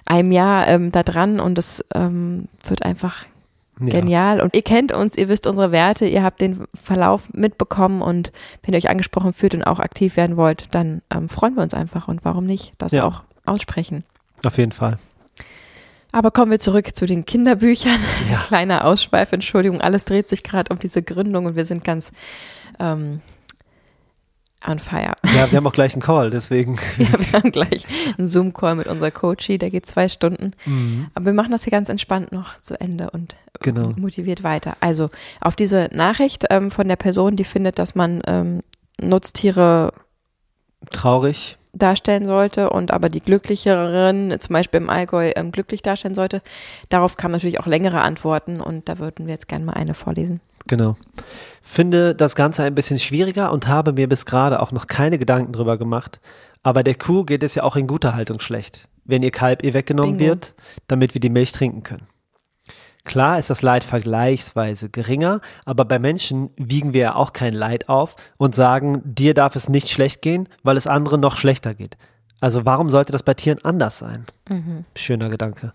[0.05, 3.25] einem Jahr ähm, da dran und es ähm, wird einfach
[3.81, 4.01] ja.
[4.01, 4.41] Genial.
[4.41, 8.75] Und ihr kennt uns, ihr wisst unsere Werte, ihr habt den Verlauf mitbekommen und wenn
[8.75, 12.09] ihr euch angesprochen fühlt und auch aktiv werden wollt, dann ähm, freuen wir uns einfach
[12.09, 13.05] und warum nicht das ja.
[13.05, 14.05] auch aussprechen.
[14.45, 14.99] Auf jeden Fall.
[16.11, 17.99] Aber kommen wir zurück zu den Kinderbüchern.
[18.31, 18.39] Ja.
[18.49, 22.13] Kleiner Ausschweif, Entschuldigung, alles dreht sich gerade um diese Gründung und wir sind ganz
[22.81, 23.21] ähm,
[24.67, 25.15] on fire.
[25.25, 26.79] Ja, wir haben auch gleich einen Call, deswegen.
[26.99, 30.53] ja, wir haben gleich einen Zoom-Call mit unserer Coachie, der geht zwei Stunden.
[30.67, 31.07] Mhm.
[31.15, 33.93] Aber wir machen das hier ganz entspannt noch zu Ende und genau.
[33.97, 34.77] motiviert weiter.
[34.81, 38.61] Also auf diese Nachricht ähm, von der Person, die findet, dass man ähm,
[39.01, 39.93] Nutztiere
[40.91, 46.43] traurig darstellen sollte und aber die glücklicheren, zum Beispiel im Allgäu, ähm, glücklich darstellen sollte.
[46.89, 50.41] Darauf kamen natürlich auch längere Antworten und da würden wir jetzt gerne mal eine vorlesen.
[50.67, 50.97] Genau.
[51.63, 55.53] Finde das Ganze ein bisschen schwieriger und habe mir bis gerade auch noch keine Gedanken
[55.53, 56.21] drüber gemacht.
[56.63, 59.75] Aber der Kuh geht es ja auch in guter Haltung schlecht, wenn ihr Kalb ihr
[59.75, 60.31] weggenommen Bingo.
[60.31, 60.55] wird,
[60.87, 62.07] damit wir die Milch trinken können.
[63.09, 67.89] Klar ist das Leid vergleichsweise geringer, aber bei Menschen wiegen wir ja auch kein Leid
[67.89, 71.97] auf und sagen, dir darf es nicht schlecht gehen, weil es anderen noch schlechter geht.
[72.39, 74.27] Also warum sollte das bei Tieren anders sein?
[74.51, 74.85] Mhm.
[74.95, 75.73] Schöner Gedanke.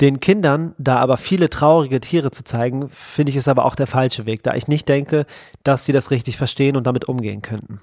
[0.00, 3.86] Den Kindern da aber viele traurige Tiere zu zeigen, finde ich es aber auch der
[3.86, 5.26] falsche Weg, da ich nicht denke,
[5.62, 7.82] dass sie das richtig verstehen und damit umgehen könnten.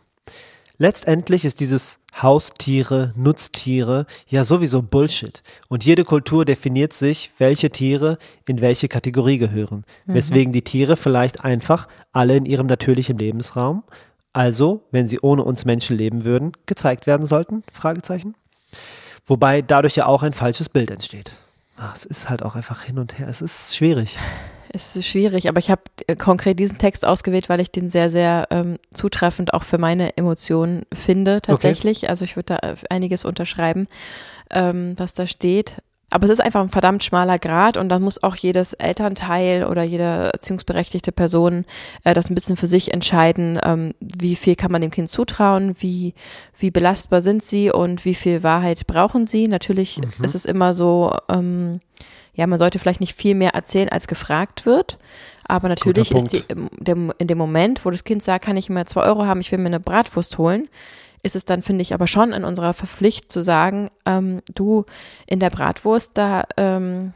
[0.79, 5.41] Letztendlich ist dieses Haustiere, Nutztiere ja sowieso Bullshit.
[5.69, 9.85] Und jede Kultur definiert sich, welche Tiere in welche Kategorie gehören.
[10.05, 10.13] Mhm.
[10.13, 13.83] Weswegen die Tiere vielleicht einfach alle in ihrem natürlichen Lebensraum,
[14.33, 17.63] also wenn sie ohne uns Menschen leben würden, gezeigt werden sollten?
[17.73, 18.35] Fragezeichen.
[19.25, 21.31] Wobei dadurch ja auch ein falsches Bild entsteht.
[21.75, 23.27] Ach, es ist halt auch einfach hin und her.
[23.27, 24.17] Es ist schwierig
[24.69, 28.09] es ist schwierig, aber ich habe äh, konkret diesen Text ausgewählt, weil ich den sehr,
[28.09, 31.99] sehr ähm, zutreffend auch für meine Emotionen finde, tatsächlich.
[31.99, 32.07] Okay.
[32.07, 33.87] Also ich würde da äh, einiges unterschreiben,
[34.51, 35.77] ähm, was da steht.
[36.09, 39.83] Aber es ist einfach ein verdammt schmaler Grad und dann muss auch jedes Elternteil oder
[39.83, 41.65] jede erziehungsberechtigte Person
[42.05, 45.75] äh, das ein bisschen für sich entscheiden, ähm, wie viel kann man dem Kind zutrauen,
[45.79, 46.13] wie,
[46.57, 49.49] wie belastbar sind sie und wie viel Wahrheit brauchen sie.
[49.49, 50.23] Natürlich mhm.
[50.23, 51.81] ist es immer so, ähm,
[52.37, 54.99] ja, man sollte vielleicht nicht viel mehr erzählen, als gefragt wird.
[55.47, 59.01] Aber natürlich ist die, in dem Moment, wo das Kind sagt, kann ich mir zwei
[59.01, 60.69] Euro haben, ich will mir eine Bratwurst holen,
[61.23, 64.85] ist es dann, finde ich, aber schon in unserer Verpflicht zu sagen, ähm, du
[65.25, 67.13] in der Bratwurst da, ähm,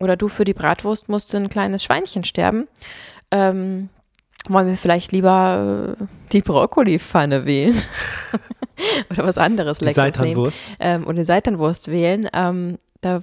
[0.00, 2.66] oder du für die Bratwurst musst ein kleines Schweinchen sterben.
[3.30, 3.90] Ähm,
[4.48, 7.80] wollen wir vielleicht lieber äh, die Brokkolipfanne wählen?
[9.10, 10.50] oder was anderes Leckeres nehmen.
[10.80, 12.28] Ähm, oder die Seitanwurst wählen.
[12.32, 13.22] Ähm, da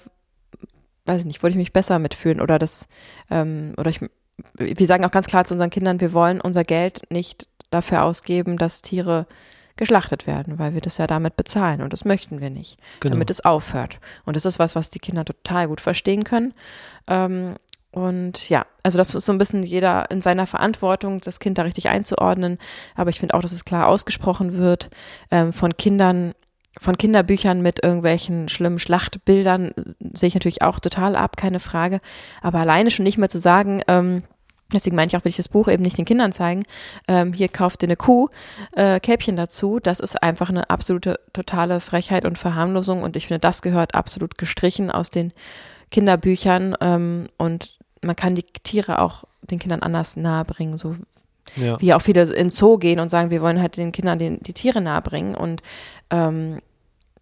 [1.05, 2.87] weiß ich nicht, würde ich mich besser mitfühlen oder das,
[3.29, 3.99] ähm, oder ich,
[4.55, 8.57] wir sagen auch ganz klar zu unseren Kindern, wir wollen unser Geld nicht dafür ausgeben,
[8.57, 9.27] dass Tiere
[9.75, 13.15] geschlachtet werden, weil wir das ja damit bezahlen und das möchten wir nicht, genau.
[13.15, 13.99] damit es aufhört.
[14.25, 16.53] Und das ist was, was die Kinder total gut verstehen können.
[17.07, 17.55] Ähm,
[17.91, 21.61] und ja, also das ist so ein bisschen jeder in seiner Verantwortung, das Kind da
[21.61, 22.57] richtig einzuordnen.
[22.95, 24.89] Aber ich finde auch, dass es klar ausgesprochen wird
[25.29, 26.33] ähm, von Kindern,
[26.79, 29.71] von Kinderbüchern mit irgendwelchen schlimmen Schlachtbildern
[30.13, 31.99] sehe ich natürlich auch total ab, keine Frage.
[32.41, 34.23] Aber alleine schon nicht mehr zu sagen, ähm,
[34.73, 36.63] deswegen meine ich auch, will ich das Buch eben nicht den Kindern zeigen,
[37.07, 38.29] ähm, hier kauft ihr eine Kuh,
[38.71, 43.39] äh, Kälbchen dazu, das ist einfach eine absolute totale Frechheit und Verharmlosung und ich finde,
[43.39, 45.31] das gehört absolut gestrichen aus den
[45.91, 50.95] Kinderbüchern ähm, und man kann die Tiere auch den Kindern anders nahebringen, so
[51.56, 51.79] Ja.
[51.82, 54.53] wie auch viele in Zoo gehen und sagen, wir wollen halt den Kindern den, die
[54.53, 55.62] Tiere nahebringen und
[56.10, 56.60] ähm,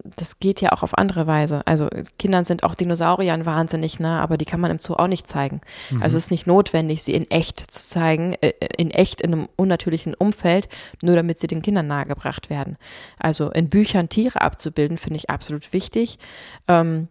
[0.04, 1.62] das geht ja auch auf andere Weise.
[1.66, 5.28] Also Kindern sind auch Dinosauriern wahnsinnig nah, aber die kann man im Zoo auch nicht
[5.28, 5.60] zeigen.
[6.00, 9.48] Also es ist nicht notwendig, sie in echt zu zeigen, äh, in echt in einem
[9.56, 10.68] unnatürlichen Umfeld,
[11.02, 12.78] nur damit sie den Kindern nahegebracht werden.
[13.18, 16.18] Also in Büchern Tiere abzubilden, finde ich absolut wichtig.
[16.66, 17.08] Ähm,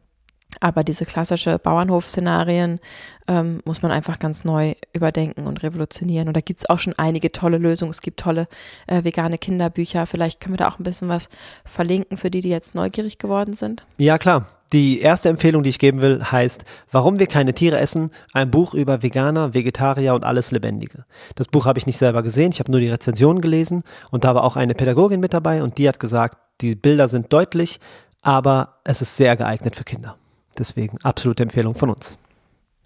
[0.59, 2.79] aber diese klassische Bauernhof-Szenarien
[3.27, 6.27] ähm, muss man einfach ganz neu überdenken und revolutionieren.
[6.27, 7.91] Und da gibt's auch schon einige tolle Lösungen.
[7.91, 8.47] Es gibt tolle
[8.87, 10.05] äh, vegane Kinderbücher.
[10.05, 11.29] Vielleicht können wir da auch ein bisschen was
[11.63, 13.85] verlinken für die, die jetzt neugierig geworden sind.
[13.97, 14.47] Ja, klar.
[14.73, 18.73] Die erste Empfehlung, die ich geben will, heißt Warum wir keine Tiere essen, ein Buch
[18.73, 21.03] über Veganer, Vegetarier und alles Lebendige.
[21.35, 24.33] Das Buch habe ich nicht selber gesehen, ich habe nur die Rezension gelesen und da
[24.33, 27.81] war auch eine Pädagogin mit dabei und die hat gesagt, die Bilder sind deutlich,
[28.21, 30.15] aber es ist sehr geeignet für Kinder.
[30.62, 32.19] Deswegen absolute Empfehlung von uns.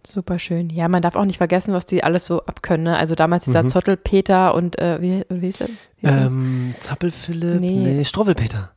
[0.07, 0.69] Super schön.
[0.69, 2.83] Ja, man darf auch nicht vergessen, was die alles so abkönnen.
[2.85, 2.95] Ne?
[2.97, 3.67] Also damals dieser Mhm.
[3.69, 5.67] Zottelpeter und äh, wie, wie hieß er?
[6.03, 7.73] Ähm, Zappelphilipp, Nee.
[7.73, 8.05] nee.
[8.05, 8.69] Strubbelpeter,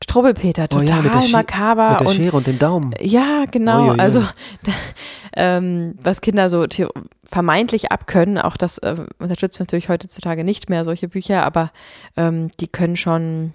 [0.65, 2.93] Oh total ja, mit der makaber Mit der und Schere und dem Daumen.
[3.01, 3.85] Ja, genau.
[3.91, 3.99] Uiuiui.
[4.01, 4.25] Also
[5.37, 6.65] ähm, was Kinder so
[7.25, 11.71] vermeintlich abkönnen, auch das äh, unterstützen wir natürlich heutzutage nicht mehr, solche Bücher, aber
[12.17, 13.53] ähm, die können schon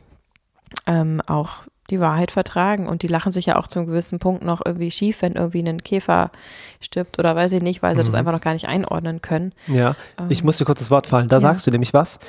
[0.86, 4.44] ähm, auch die Wahrheit vertragen und die lachen sich ja auch zu einem gewissen Punkt
[4.44, 6.32] noch irgendwie schief, wenn irgendwie ein Käfer
[6.80, 8.20] stirbt oder weiß ich nicht, weil sie das Mhm.
[8.20, 9.54] einfach noch gar nicht einordnen können.
[9.68, 9.96] Ja,
[10.30, 11.28] ich Ähm, muss dir kurz das Wort fallen.
[11.28, 11.42] Da ja.
[11.42, 12.20] sagst du nämlich was.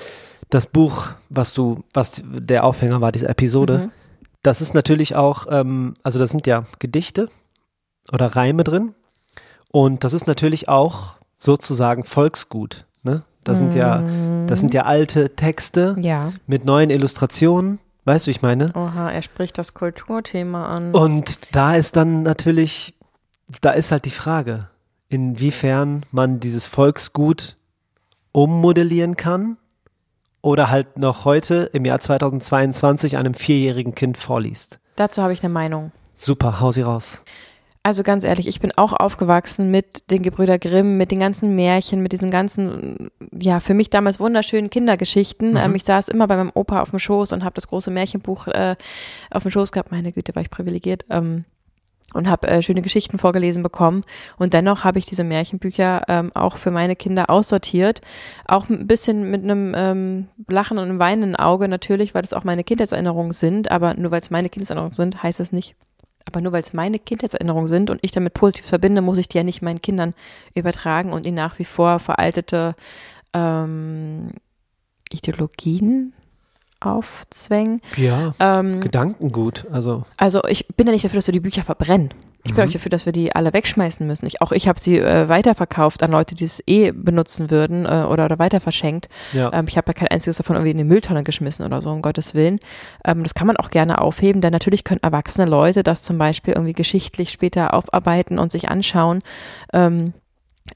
[0.50, 3.90] Das Buch, was du, was der Aufhänger war, diese Episode, Mhm.
[4.42, 7.28] das ist natürlich auch, ähm, also da sind ja Gedichte
[8.12, 8.94] oder Reime drin.
[9.70, 12.84] Und das ist natürlich auch sozusagen Volksgut.
[13.02, 13.22] Ne?
[13.44, 14.02] Das sind ja,
[14.46, 16.32] das sind ja alte Texte Ja.
[16.46, 17.78] mit neuen Illustrationen.
[18.04, 18.70] Weißt du, wie ich meine?
[18.74, 20.92] Oha, er spricht das Kulturthema an.
[20.92, 22.94] Und da ist dann natürlich,
[23.62, 24.68] da ist halt die Frage,
[25.08, 27.56] inwiefern man dieses Volksgut
[28.32, 29.56] ummodellieren kann
[30.42, 34.80] oder halt noch heute im Jahr 2022 einem vierjährigen Kind vorliest.
[34.96, 35.92] Dazu habe ich eine Meinung.
[36.16, 37.22] Super, hau sie raus.
[37.87, 42.03] Also ganz ehrlich, ich bin auch aufgewachsen mit den Gebrüder Grimm, mit den ganzen Märchen,
[42.03, 45.51] mit diesen ganzen, ja, für mich damals wunderschönen Kindergeschichten.
[45.51, 45.57] Mhm.
[45.59, 48.49] Ähm, ich saß immer bei meinem Opa auf dem Schoß und habe das große Märchenbuch
[48.49, 48.77] äh,
[49.31, 49.92] auf dem Schoß gehabt.
[49.92, 51.05] Meine Güte, war ich privilegiert.
[51.11, 51.44] Ähm,
[52.14, 54.03] und habe äh, schöne Geschichten vorgelesen bekommen.
[54.38, 58.01] Und dennoch habe ich diese Märchenbücher ähm, auch für meine Kinder aussortiert.
[58.47, 62.44] Auch ein bisschen mit einem ähm, Lachen und einem weinenden Auge natürlich, weil es auch
[62.44, 63.70] meine Kindheitserinnerungen sind.
[63.70, 65.77] Aber nur weil es meine Kindheitserinnerungen sind, heißt das nicht,
[66.26, 69.37] aber nur weil es meine Kindheitserinnerungen sind und ich damit positiv verbinde, muss ich die
[69.37, 70.14] ja nicht meinen Kindern
[70.54, 72.74] übertragen und ihnen nach wie vor veraltete
[73.34, 74.30] ähm,
[75.10, 76.12] Ideologien
[76.80, 77.80] aufzwängen.
[77.96, 79.66] Ja, Ähm, Gedankengut.
[79.70, 82.12] Also, also ich bin ja nicht dafür, dass wir die Bücher verbrennen.
[82.46, 82.68] Ich bin Mhm.
[82.68, 84.26] auch dafür, dass wir die alle wegschmeißen müssen.
[84.26, 88.04] Ich, auch ich habe sie äh, weiterverkauft an Leute, die es eh benutzen würden äh,
[88.09, 89.09] oder, oder weiter verschenkt.
[89.33, 89.50] ja.
[89.52, 92.02] Ähm, ich habe ja kein einziges davon irgendwie in die Mülltonne geschmissen oder so, um
[92.02, 92.61] Gottes Willen.
[93.04, 96.52] Ähm, das kann man auch gerne aufheben, denn natürlich können erwachsene Leute das zum Beispiel
[96.54, 99.22] irgendwie geschichtlich später aufarbeiten und sich anschauen.
[99.72, 100.12] Ähm,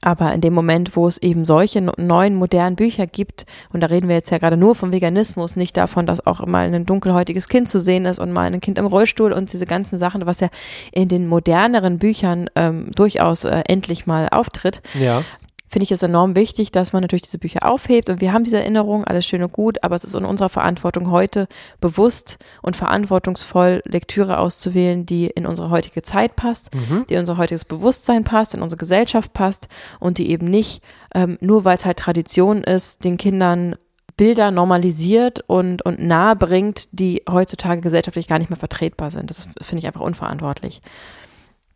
[0.01, 4.07] aber in dem Moment, wo es eben solche neuen, modernen Bücher gibt, und da reden
[4.07, 7.69] wir jetzt ja gerade nur vom Veganismus, nicht davon, dass auch mal ein dunkelhäutiges Kind
[7.69, 10.49] zu sehen ist und mal ein Kind im Rollstuhl und diese ganzen Sachen, was ja
[10.91, 15.23] in den moderneren Büchern ähm, durchaus äh, endlich mal auftritt, ja.
[15.69, 18.57] Finde ich es enorm wichtig, dass man natürlich diese Bücher aufhebt und wir haben diese
[18.57, 21.47] Erinnerungen, alles schön und gut, aber es ist in unserer Verantwortung heute
[21.79, 27.05] bewusst und verantwortungsvoll Lektüre auszuwählen, die in unsere heutige Zeit passt, Mhm.
[27.09, 29.67] die in unser heutiges Bewusstsein passt, in unsere Gesellschaft passt
[29.99, 30.81] und die eben nicht,
[31.13, 33.75] ähm, nur weil es halt Tradition ist, den Kindern
[34.17, 39.29] Bilder normalisiert und, und nahe bringt, die heutzutage gesellschaftlich gar nicht mehr vertretbar sind.
[39.29, 40.81] Das finde ich einfach unverantwortlich.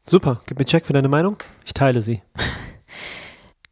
[0.05, 1.37] Super, gib mir Check für deine Meinung.
[1.65, 2.21] Ich teile sie.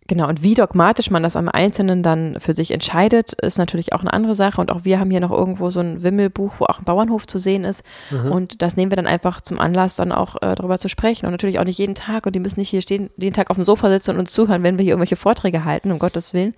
[0.08, 4.02] Genau, und wie dogmatisch man das am Einzelnen dann für sich entscheidet, ist natürlich auch
[4.02, 4.60] eine andere Sache.
[4.60, 7.38] Und auch wir haben hier noch irgendwo so ein Wimmelbuch, wo auch ein Bauernhof zu
[7.38, 7.84] sehen ist.
[8.30, 11.28] Und das nehmen wir dann einfach zum Anlass, dann auch äh, darüber zu sprechen.
[11.28, 12.26] Und natürlich auch nicht jeden Tag.
[12.26, 14.64] Und die müssen nicht hier stehen, jeden Tag auf dem Sofa sitzen und uns zuhören,
[14.64, 16.56] wenn wir hier irgendwelche Vorträge halten, um Gottes Willen.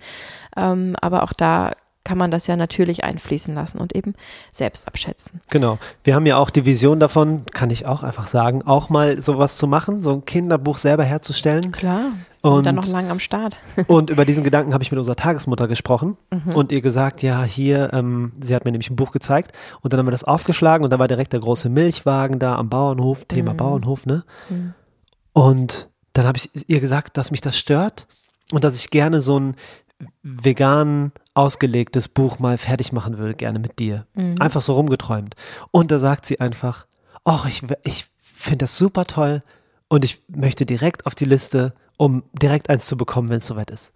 [0.56, 1.72] Ähm, aber auch da
[2.04, 4.14] kann man das ja natürlich einfließen lassen und eben
[4.52, 5.40] selbst abschätzen.
[5.50, 5.78] Genau.
[6.02, 9.56] Wir haben ja auch die Vision davon, kann ich auch einfach sagen, auch mal sowas
[9.56, 11.72] zu machen, so ein Kinderbuch selber herzustellen.
[11.72, 12.12] Klar.
[12.44, 13.56] Sind dann Und- noch lange am Start.
[13.86, 16.52] Und über diesen Gedanken habe ich mit unserer Tagesmutter gesprochen Mhm.
[16.54, 19.98] und ihr gesagt, ja, hier, ähm, sie hat mir nämlich ein Buch gezeigt und dann
[19.98, 23.52] haben wir das aufgeschlagen und da war direkt der große Milchwagen da am Bauernhof, Thema
[23.54, 23.56] Mhm.
[23.56, 24.24] Bauernhof, ne?
[25.32, 28.06] Und dann habe ich ihr gesagt, dass mich das stört
[28.52, 29.56] und dass ich gerne so ein
[30.22, 34.06] vegan ausgelegtes Buch mal fertig machen würde, gerne mit dir.
[34.14, 34.36] Mhm.
[34.40, 35.34] Einfach so rumgeträumt.
[35.70, 36.86] Und da sagt sie einfach,
[37.24, 39.42] ach, ich, ich finde das super toll
[39.88, 43.70] und ich möchte direkt auf die Liste um direkt eins zu bekommen, wenn es soweit
[43.70, 43.90] ist.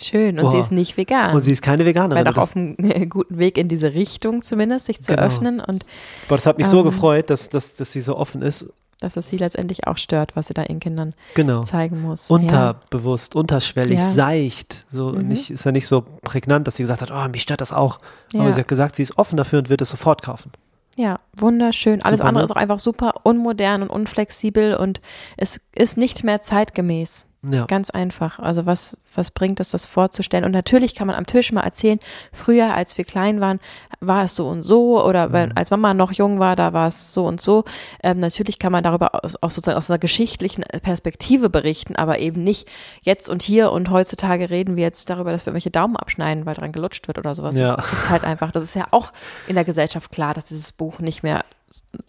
[0.00, 0.38] Schön.
[0.38, 0.48] Und Oh.
[0.48, 1.34] sie ist nicht vegan.
[1.34, 2.24] Und sie ist keine Veganerin.
[2.24, 5.26] Weil Das- auf einem äh, guten Weg in diese Richtung zumindest, sich zu Genau.
[5.26, 5.84] öffnen und
[6.28, 8.72] Boah, das hat mich so Ähm, gefreut, dass, dass, dass sie so offen ist.
[9.00, 11.62] dass es sie letztendlich auch stört, was sie da ihren Kindern Genau.
[11.62, 12.28] zeigen muss.
[12.28, 12.34] ja.
[12.36, 14.08] Unterbewusst, unterschwellig, Ja.
[14.10, 14.84] seicht.
[14.90, 15.28] So Mhm.
[15.28, 17.98] nicht, ist ja nicht so prägnant, dass sie gesagt hat, oh, mich stört das auch.
[18.34, 18.52] Aber Ja.
[18.52, 20.52] sie hat gesagt, sie ist offen dafür und wird es sofort kaufen.
[20.96, 22.02] Ja, wunderschön.
[22.02, 22.44] Alles Super, andere ne?
[22.44, 25.00] ist auch einfach super unmodern und unflexibel und
[25.38, 27.24] es ist nicht mehr zeitgemäß.
[27.42, 27.64] Ja.
[27.64, 28.38] Ganz einfach.
[28.38, 30.44] Also was, was bringt es, das vorzustellen?
[30.44, 31.98] Und natürlich kann man am Tisch mal erzählen,
[32.32, 33.60] früher, als wir klein waren,
[34.00, 35.32] war es so und so oder Mhm.
[35.32, 37.64] wenn, als Mama noch jung war, da war es so und so.
[38.02, 42.44] Ähm, natürlich kann man darüber aus, auch sozusagen aus einer geschichtlichen Perspektive berichten, aber eben
[42.44, 42.68] nicht
[43.00, 46.54] jetzt und hier und heutzutage reden wir jetzt darüber, dass wir welche Daumen abschneiden, weil
[46.54, 47.56] dran gelutscht wird oder sowas.
[47.56, 47.76] Ja.
[47.76, 49.12] Das ist halt einfach, das ist ja auch
[49.46, 51.44] in der Gesellschaft klar, dass dieses Buch nicht mehr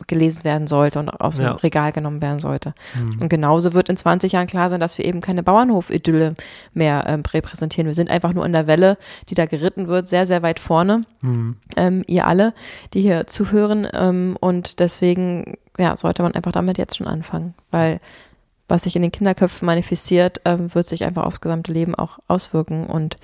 [0.07, 1.51] gelesen werden sollte und aus dem Ja.
[1.53, 2.73] Regal genommen werden sollte.
[3.19, 6.35] Und genauso wird in 20 Jahren klar sein, dass wir eben keine Bauernhof-Idylle
[6.73, 7.87] mehr ähm, repräsentieren.
[7.87, 8.97] Wir sind einfach nur in der Welle,
[9.29, 11.03] die da geritten wird, sehr, sehr weit vorne.
[11.21, 11.57] Mhm.
[11.77, 12.53] Ähm, ihr alle,
[12.93, 13.87] die hier zuhören.
[13.93, 17.99] Ähm, und deswegen ja, sollte man einfach damit jetzt schon anfangen, weil
[18.67, 22.87] was sich in den Kinderköpfen manifestiert, ähm, wird sich einfach aufs gesamte Leben auch auswirken.
[22.87, 23.17] Und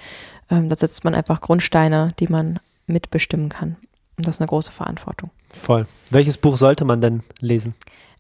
[0.52, 3.78] ähm, da setzt man einfach Grundsteine, die man mitbestimmen kann.
[4.18, 5.30] Und das ist eine große Verantwortung.
[5.54, 5.86] Voll.
[6.10, 7.76] Welches Buch sollte man denn lesen?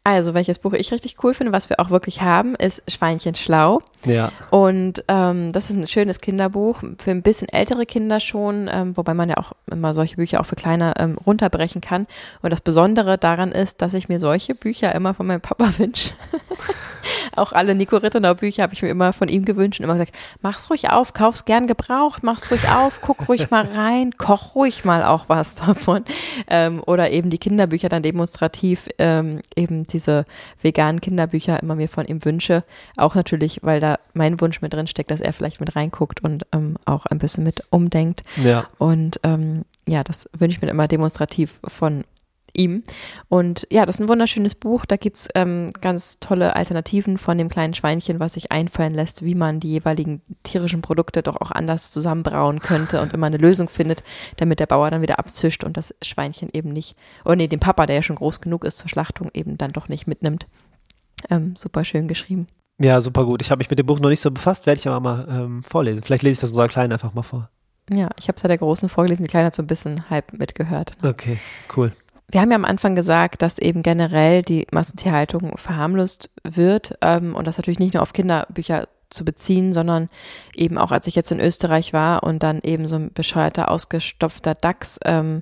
[0.08, 3.82] Also, welches Buch ich richtig cool finde, was wir auch wirklich haben, ist Schweinchen schlau.
[4.06, 4.32] Ja.
[4.52, 9.14] Und ähm, das ist ein schönes Kinderbuch für ein bisschen ältere Kinder schon, ähm, wobei
[9.14, 12.08] man ja auch immer solche Bücher auch für kleine ähm, runterbrechen kann.
[12.42, 16.14] Und das Besondere daran ist, dass ich mir solche Bücher immer von meinem Papa wünsche.
[17.36, 20.14] auch alle Nico Rittenau Bücher habe ich mir immer von ihm gewünscht und immer gesagt,
[20.42, 24.86] mach's ruhig auf, kauf's gern gebraucht, mach's ruhig auf, guck ruhig mal rein, koch ruhig
[24.86, 26.06] mal auch was davon.
[26.48, 30.26] Ähm, oder eben die Kinderbücher dann demonstrativ ähm, eben diese
[30.62, 32.64] veganen Kinderbücher immer mir von ihm wünsche.
[32.96, 36.46] Auch natürlich, weil da mein Wunsch mit drin steckt, dass er vielleicht mit reinguckt und
[36.54, 38.24] ähm, auch ein bisschen mit umdenkt.
[38.44, 38.68] Ja.
[38.78, 42.04] Und ähm, ja, das wünsche ich mir immer demonstrativ von
[42.58, 42.84] ihm.
[43.30, 44.86] Und ja, das ist ein wunderschönes Buch.
[44.86, 49.36] Da gibt's ähm, ganz tolle Alternativen von dem kleinen Schweinchen, was sich einfallen lässt, wie
[49.36, 54.04] man die jeweiligen tierischen Produkte doch auch anders zusammenbrauen könnte und immer eine Lösung findet,
[54.38, 57.86] damit der Bauer dann wieder abzischt und das Schweinchen eben nicht, oder nee, den Papa,
[57.86, 60.48] der ja schon groß genug ist zur Schlachtung, eben dann doch nicht mitnimmt.
[61.30, 62.48] Ähm, super schön geschrieben.
[62.80, 63.42] Ja, super gut.
[63.42, 65.64] Ich habe mich mit dem Buch noch nicht so befasst, werde ich aber mal ähm,
[65.64, 66.04] vorlesen.
[66.04, 67.50] Vielleicht lese ich das unserer Kleinen einfach mal vor.
[67.90, 70.34] Ja, ich habe es ja der Großen vorgelesen, die Kleine hat so ein bisschen halb
[70.34, 70.98] mitgehört.
[71.02, 71.40] Okay,
[71.76, 71.94] cool.
[72.30, 77.48] Wir haben ja am Anfang gesagt, dass eben generell die Massentierhaltung verharmlost wird ähm, und
[77.48, 80.10] das natürlich nicht nur auf Kinderbücher zu beziehen, sondern
[80.54, 84.56] eben auch, als ich jetzt in Österreich war und dann eben so ein bescheuerter, ausgestopfter
[84.56, 85.42] Dachs ähm,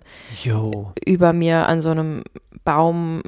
[1.03, 2.23] über mir an so einem
[2.63, 3.23] Baum,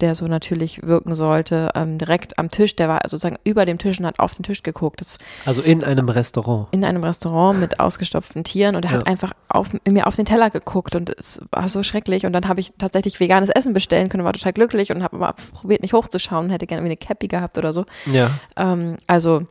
[0.00, 3.98] der so natürlich wirken sollte, ähm, direkt am Tisch, der war sozusagen über dem Tisch
[4.00, 5.00] und hat auf den Tisch geguckt.
[5.00, 6.68] Das Also in einem Restaurant.
[6.72, 9.06] in einem Restaurant mit ausgestopften Tieren und er hat Ja.
[9.06, 12.60] einfach auf, mir auf den Teller geguckt und es war so schrecklich und dann habe
[12.60, 16.50] ich tatsächlich veganes Essen bestellen können, war total glücklich und habe aber probiert nicht hochzuschauen,
[16.50, 17.84] hätte gerne irgendwie eine Cappy gehabt oder so.
[18.12, 18.30] Ja.
[18.56, 19.46] Ähm, also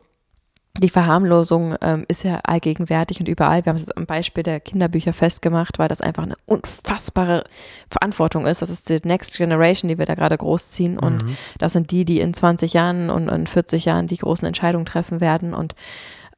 [0.80, 3.66] die Verharmlosung ähm, ist ja allgegenwärtig und überall.
[3.66, 7.44] Wir haben es jetzt am Beispiel der Kinderbücher festgemacht, weil das einfach eine unfassbare
[7.90, 8.62] Verantwortung ist.
[8.62, 10.98] Das ist die Next Generation, die wir da gerade großziehen.
[10.98, 11.26] Und
[11.58, 15.22] das sind die, die in 20 Jahren und in 40 Jahren die großen Entscheidungen treffen
[15.22, 15.54] werden.
[15.54, 15.76] Und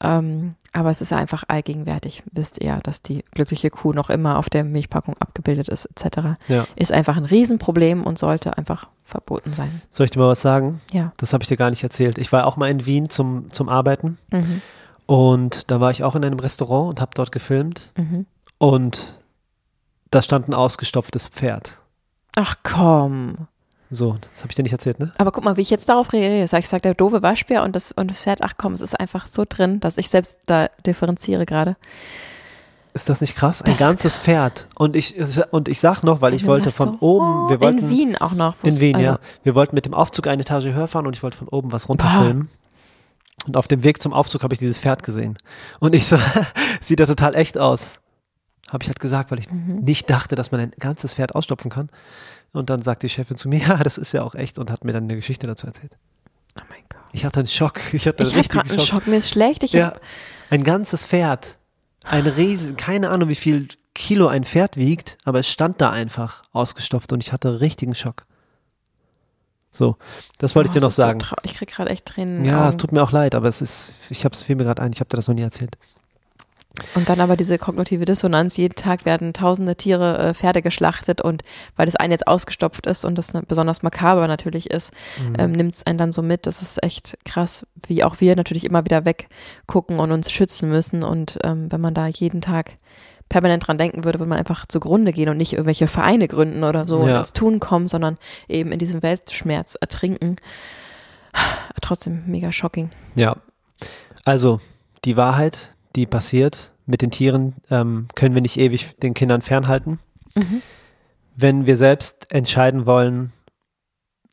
[0.01, 2.23] ähm, aber es ist ja einfach allgegenwärtig.
[2.31, 6.37] Wisst ihr ja, dass die glückliche Kuh noch immer auf der Milchpackung abgebildet ist, etc.
[6.47, 6.65] Ja.
[6.75, 9.81] Ist einfach ein Riesenproblem und sollte einfach verboten sein.
[9.89, 10.79] Soll ich dir mal was sagen?
[10.91, 11.11] Ja.
[11.17, 12.17] Das habe ich dir gar nicht erzählt.
[12.17, 14.61] Ich war auch mal in Wien zum, zum Arbeiten Mhm.
[15.05, 18.25] und da war ich auch in einem Restaurant und habe dort gefilmt Mhm.
[18.57, 19.17] und
[20.09, 21.77] da stand ein ausgestopftes Pferd.
[22.35, 23.47] Ach komm.
[23.93, 25.11] So, das habe ich dir nicht erzählt, ne?
[25.17, 26.47] Aber guck mal, wie ich jetzt darauf reagiere.
[26.47, 28.97] Sag Ich sage, der doofe Waschbär und das, und das Pferd, ach komm, es ist
[28.97, 31.75] einfach so drin, dass ich selbst da differenziere gerade.
[32.93, 33.61] Ist das nicht krass?
[33.61, 34.67] Ein Das ganzes Pferd.
[34.75, 35.15] Und ich,
[35.51, 38.55] und ich sag noch, weil ich wollte von oben, wir wollten, In Wien auch noch.
[38.63, 39.19] In Wien, also, ja.
[39.43, 41.89] Wir wollten mit dem Aufzug eine Etage höher fahren und ich wollte von oben was
[41.89, 42.49] runterfilmen.
[43.47, 45.37] Und auf dem Weg zum Aufzug habe ich dieses Pferd gesehen.
[45.79, 46.17] Und ich so,
[46.81, 47.95] sieht ja total echt aus.
[48.69, 49.79] Habe ich halt gesagt, weil ich Mhm.
[49.83, 51.89] nicht dachte, dass man ein ganzes Pferd ausstopfen kann.
[52.53, 54.83] Und dann sagt die Chefin zu mir, ja, das ist ja auch echt und hat
[54.83, 55.97] mir dann eine Geschichte dazu erzählt.
[56.57, 57.01] Oh mein Gott.
[57.13, 57.79] Ich hatte einen Schock.
[57.93, 58.87] Ich hatte Ich einen richtigen einen Schock.
[58.87, 59.07] Schock.
[59.07, 59.63] Mir ist schlecht.
[59.63, 59.93] Ich Ja,
[60.49, 61.57] ein ganzes Pferd.
[62.03, 66.41] Ein riesen, keine Ahnung, wie viel Kilo ein Pferd wiegt, aber es stand da einfach
[66.51, 68.25] ausgestopft und ich hatte richtigen Schock.
[69.69, 69.97] So,
[70.37, 71.19] das wollte ich Oh, dir es noch so sagen.
[71.19, 72.43] trau- ich krieg gerade echt Tränen.
[72.43, 74.91] ja, es tut mir auch leid, aber es ist, ich habe es mir gerade ein,
[74.93, 75.77] ich habe dir das noch nie erzählt.
[76.95, 81.43] Und dann aber diese kognitive Dissonanz, jeden Tag werden tausende Tiere, äh, Pferde geschlachtet und
[81.75, 85.35] weil das eine jetzt ausgestopft ist und das besonders makaber natürlich ist, mhm.
[85.37, 86.45] ähm, nimmt es einen dann so mit.
[86.45, 91.03] Das ist echt krass, wie auch wir natürlich immer wieder weggucken und uns schützen müssen.
[91.03, 92.77] Und ähm, wenn man da jeden Tag
[93.27, 96.87] permanent dran denken würde, würde man einfach zugrunde gehen und nicht irgendwelche Vereine gründen oder
[96.87, 97.03] so ja.
[97.03, 98.17] und ins Tun kommen, sondern
[98.47, 100.35] eben in diesem Weltschmerz ertrinken.
[101.81, 102.91] Trotzdem mega shocking.
[103.15, 103.37] Ja.
[104.25, 104.59] Also,
[105.05, 109.99] die Wahrheit, die passiert mit den Tieren, ähm, können wir nicht ewig den Kindern fernhalten.
[110.35, 110.61] Mhm.
[111.35, 113.31] Wenn wir selbst entscheiden wollen,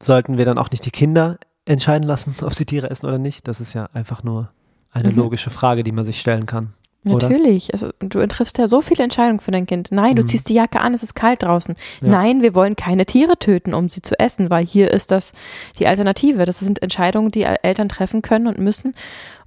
[0.02, 3.48] sollten wir dann auch nicht die Kinder entscheiden lassen, ob sie Tiere essen oder nicht.
[3.48, 4.50] Das ist ja einfach nur
[4.90, 5.16] eine mhm.
[5.16, 6.74] logische Frage, die man sich stellen kann.
[7.08, 7.72] Natürlich.
[7.72, 9.88] Also, du triffst ja so viele Entscheidungen für dein Kind.
[9.90, 10.26] Nein, du mhm.
[10.26, 11.74] ziehst die Jacke an, es ist kalt draußen.
[12.00, 12.08] Ja.
[12.08, 15.32] Nein, wir wollen keine Tiere töten, um sie zu essen, weil hier ist das
[15.78, 16.44] die Alternative.
[16.44, 18.94] Das sind Entscheidungen, die Eltern treffen können und müssen.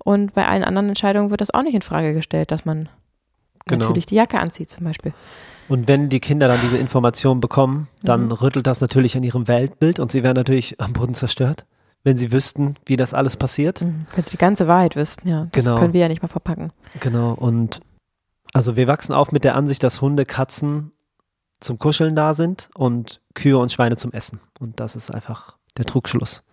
[0.04, 2.90] Und bei allen anderen Entscheidungen wird das auch nicht in Frage gestellt, dass man
[3.66, 3.86] genau.
[3.86, 5.14] natürlich die Jacke anzieht, zum Beispiel.
[5.70, 8.32] Und wenn die Kinder dann diese Informationen bekommen, dann mhm.
[8.34, 11.66] rüttelt das natürlich an ihrem Weltbild und sie werden natürlich am Boden zerstört
[12.04, 13.82] wenn sie wüssten, wie das alles passiert.
[13.82, 14.06] Mhm.
[14.14, 15.48] Wenn sie die ganze Wahrheit wüssten, ja.
[15.52, 15.78] Das genau.
[15.78, 16.72] können wir ja nicht mal verpacken.
[17.00, 17.34] Genau.
[17.34, 17.82] Und
[18.54, 20.92] also wir wachsen auf mit der Ansicht, dass Hunde, Katzen
[21.60, 24.40] zum Kuscheln da sind und Kühe und Schweine zum Essen.
[24.60, 26.44] Und das ist einfach der Trugschluss.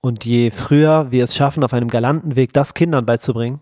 [0.00, 3.60] Und je früher wir es schaffen, auf einem galanten Weg das Kindern beizubringen,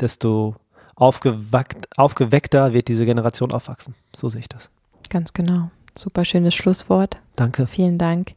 [0.00, 0.56] desto
[0.96, 3.94] aufgeweckter wird diese Generation aufwachsen.
[4.16, 4.70] So sehe ich das.
[5.10, 5.70] Ganz genau.
[5.94, 7.18] Super schönes Schlusswort.
[7.36, 7.66] Danke.
[7.66, 8.34] Vielen Dank.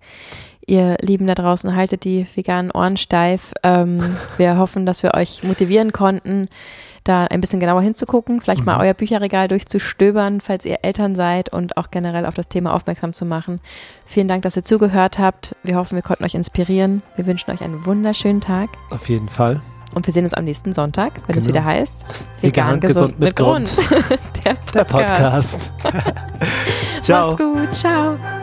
[0.65, 3.53] Ihr Lieben da draußen, haltet die veganen Ohren steif.
[3.63, 6.47] Ähm, wir hoffen, dass wir euch motivieren konnten,
[7.03, 8.67] da ein bisschen genauer hinzugucken, vielleicht mhm.
[8.67, 13.13] mal euer Bücherregal durchzustöbern, falls ihr Eltern seid und auch generell auf das Thema aufmerksam
[13.13, 13.59] zu machen.
[14.05, 15.55] Vielen Dank, dass ihr zugehört habt.
[15.63, 17.01] Wir hoffen, wir konnten euch inspirieren.
[17.15, 18.69] Wir wünschen euch einen wunderschönen Tag.
[18.91, 19.61] Auf jeden Fall.
[19.93, 21.39] Und wir sehen uns am nächsten Sonntag, wenn genau.
[21.39, 22.05] es wieder heißt
[22.41, 23.75] Vegan, Vegan gesund, gesund, mit, mit Grund.
[23.75, 24.19] Grund.
[24.73, 25.71] Der Podcast.
[25.83, 26.21] Der Podcast.
[27.01, 27.27] Ciao.
[27.27, 27.75] Macht's gut.
[27.75, 28.40] Ciao.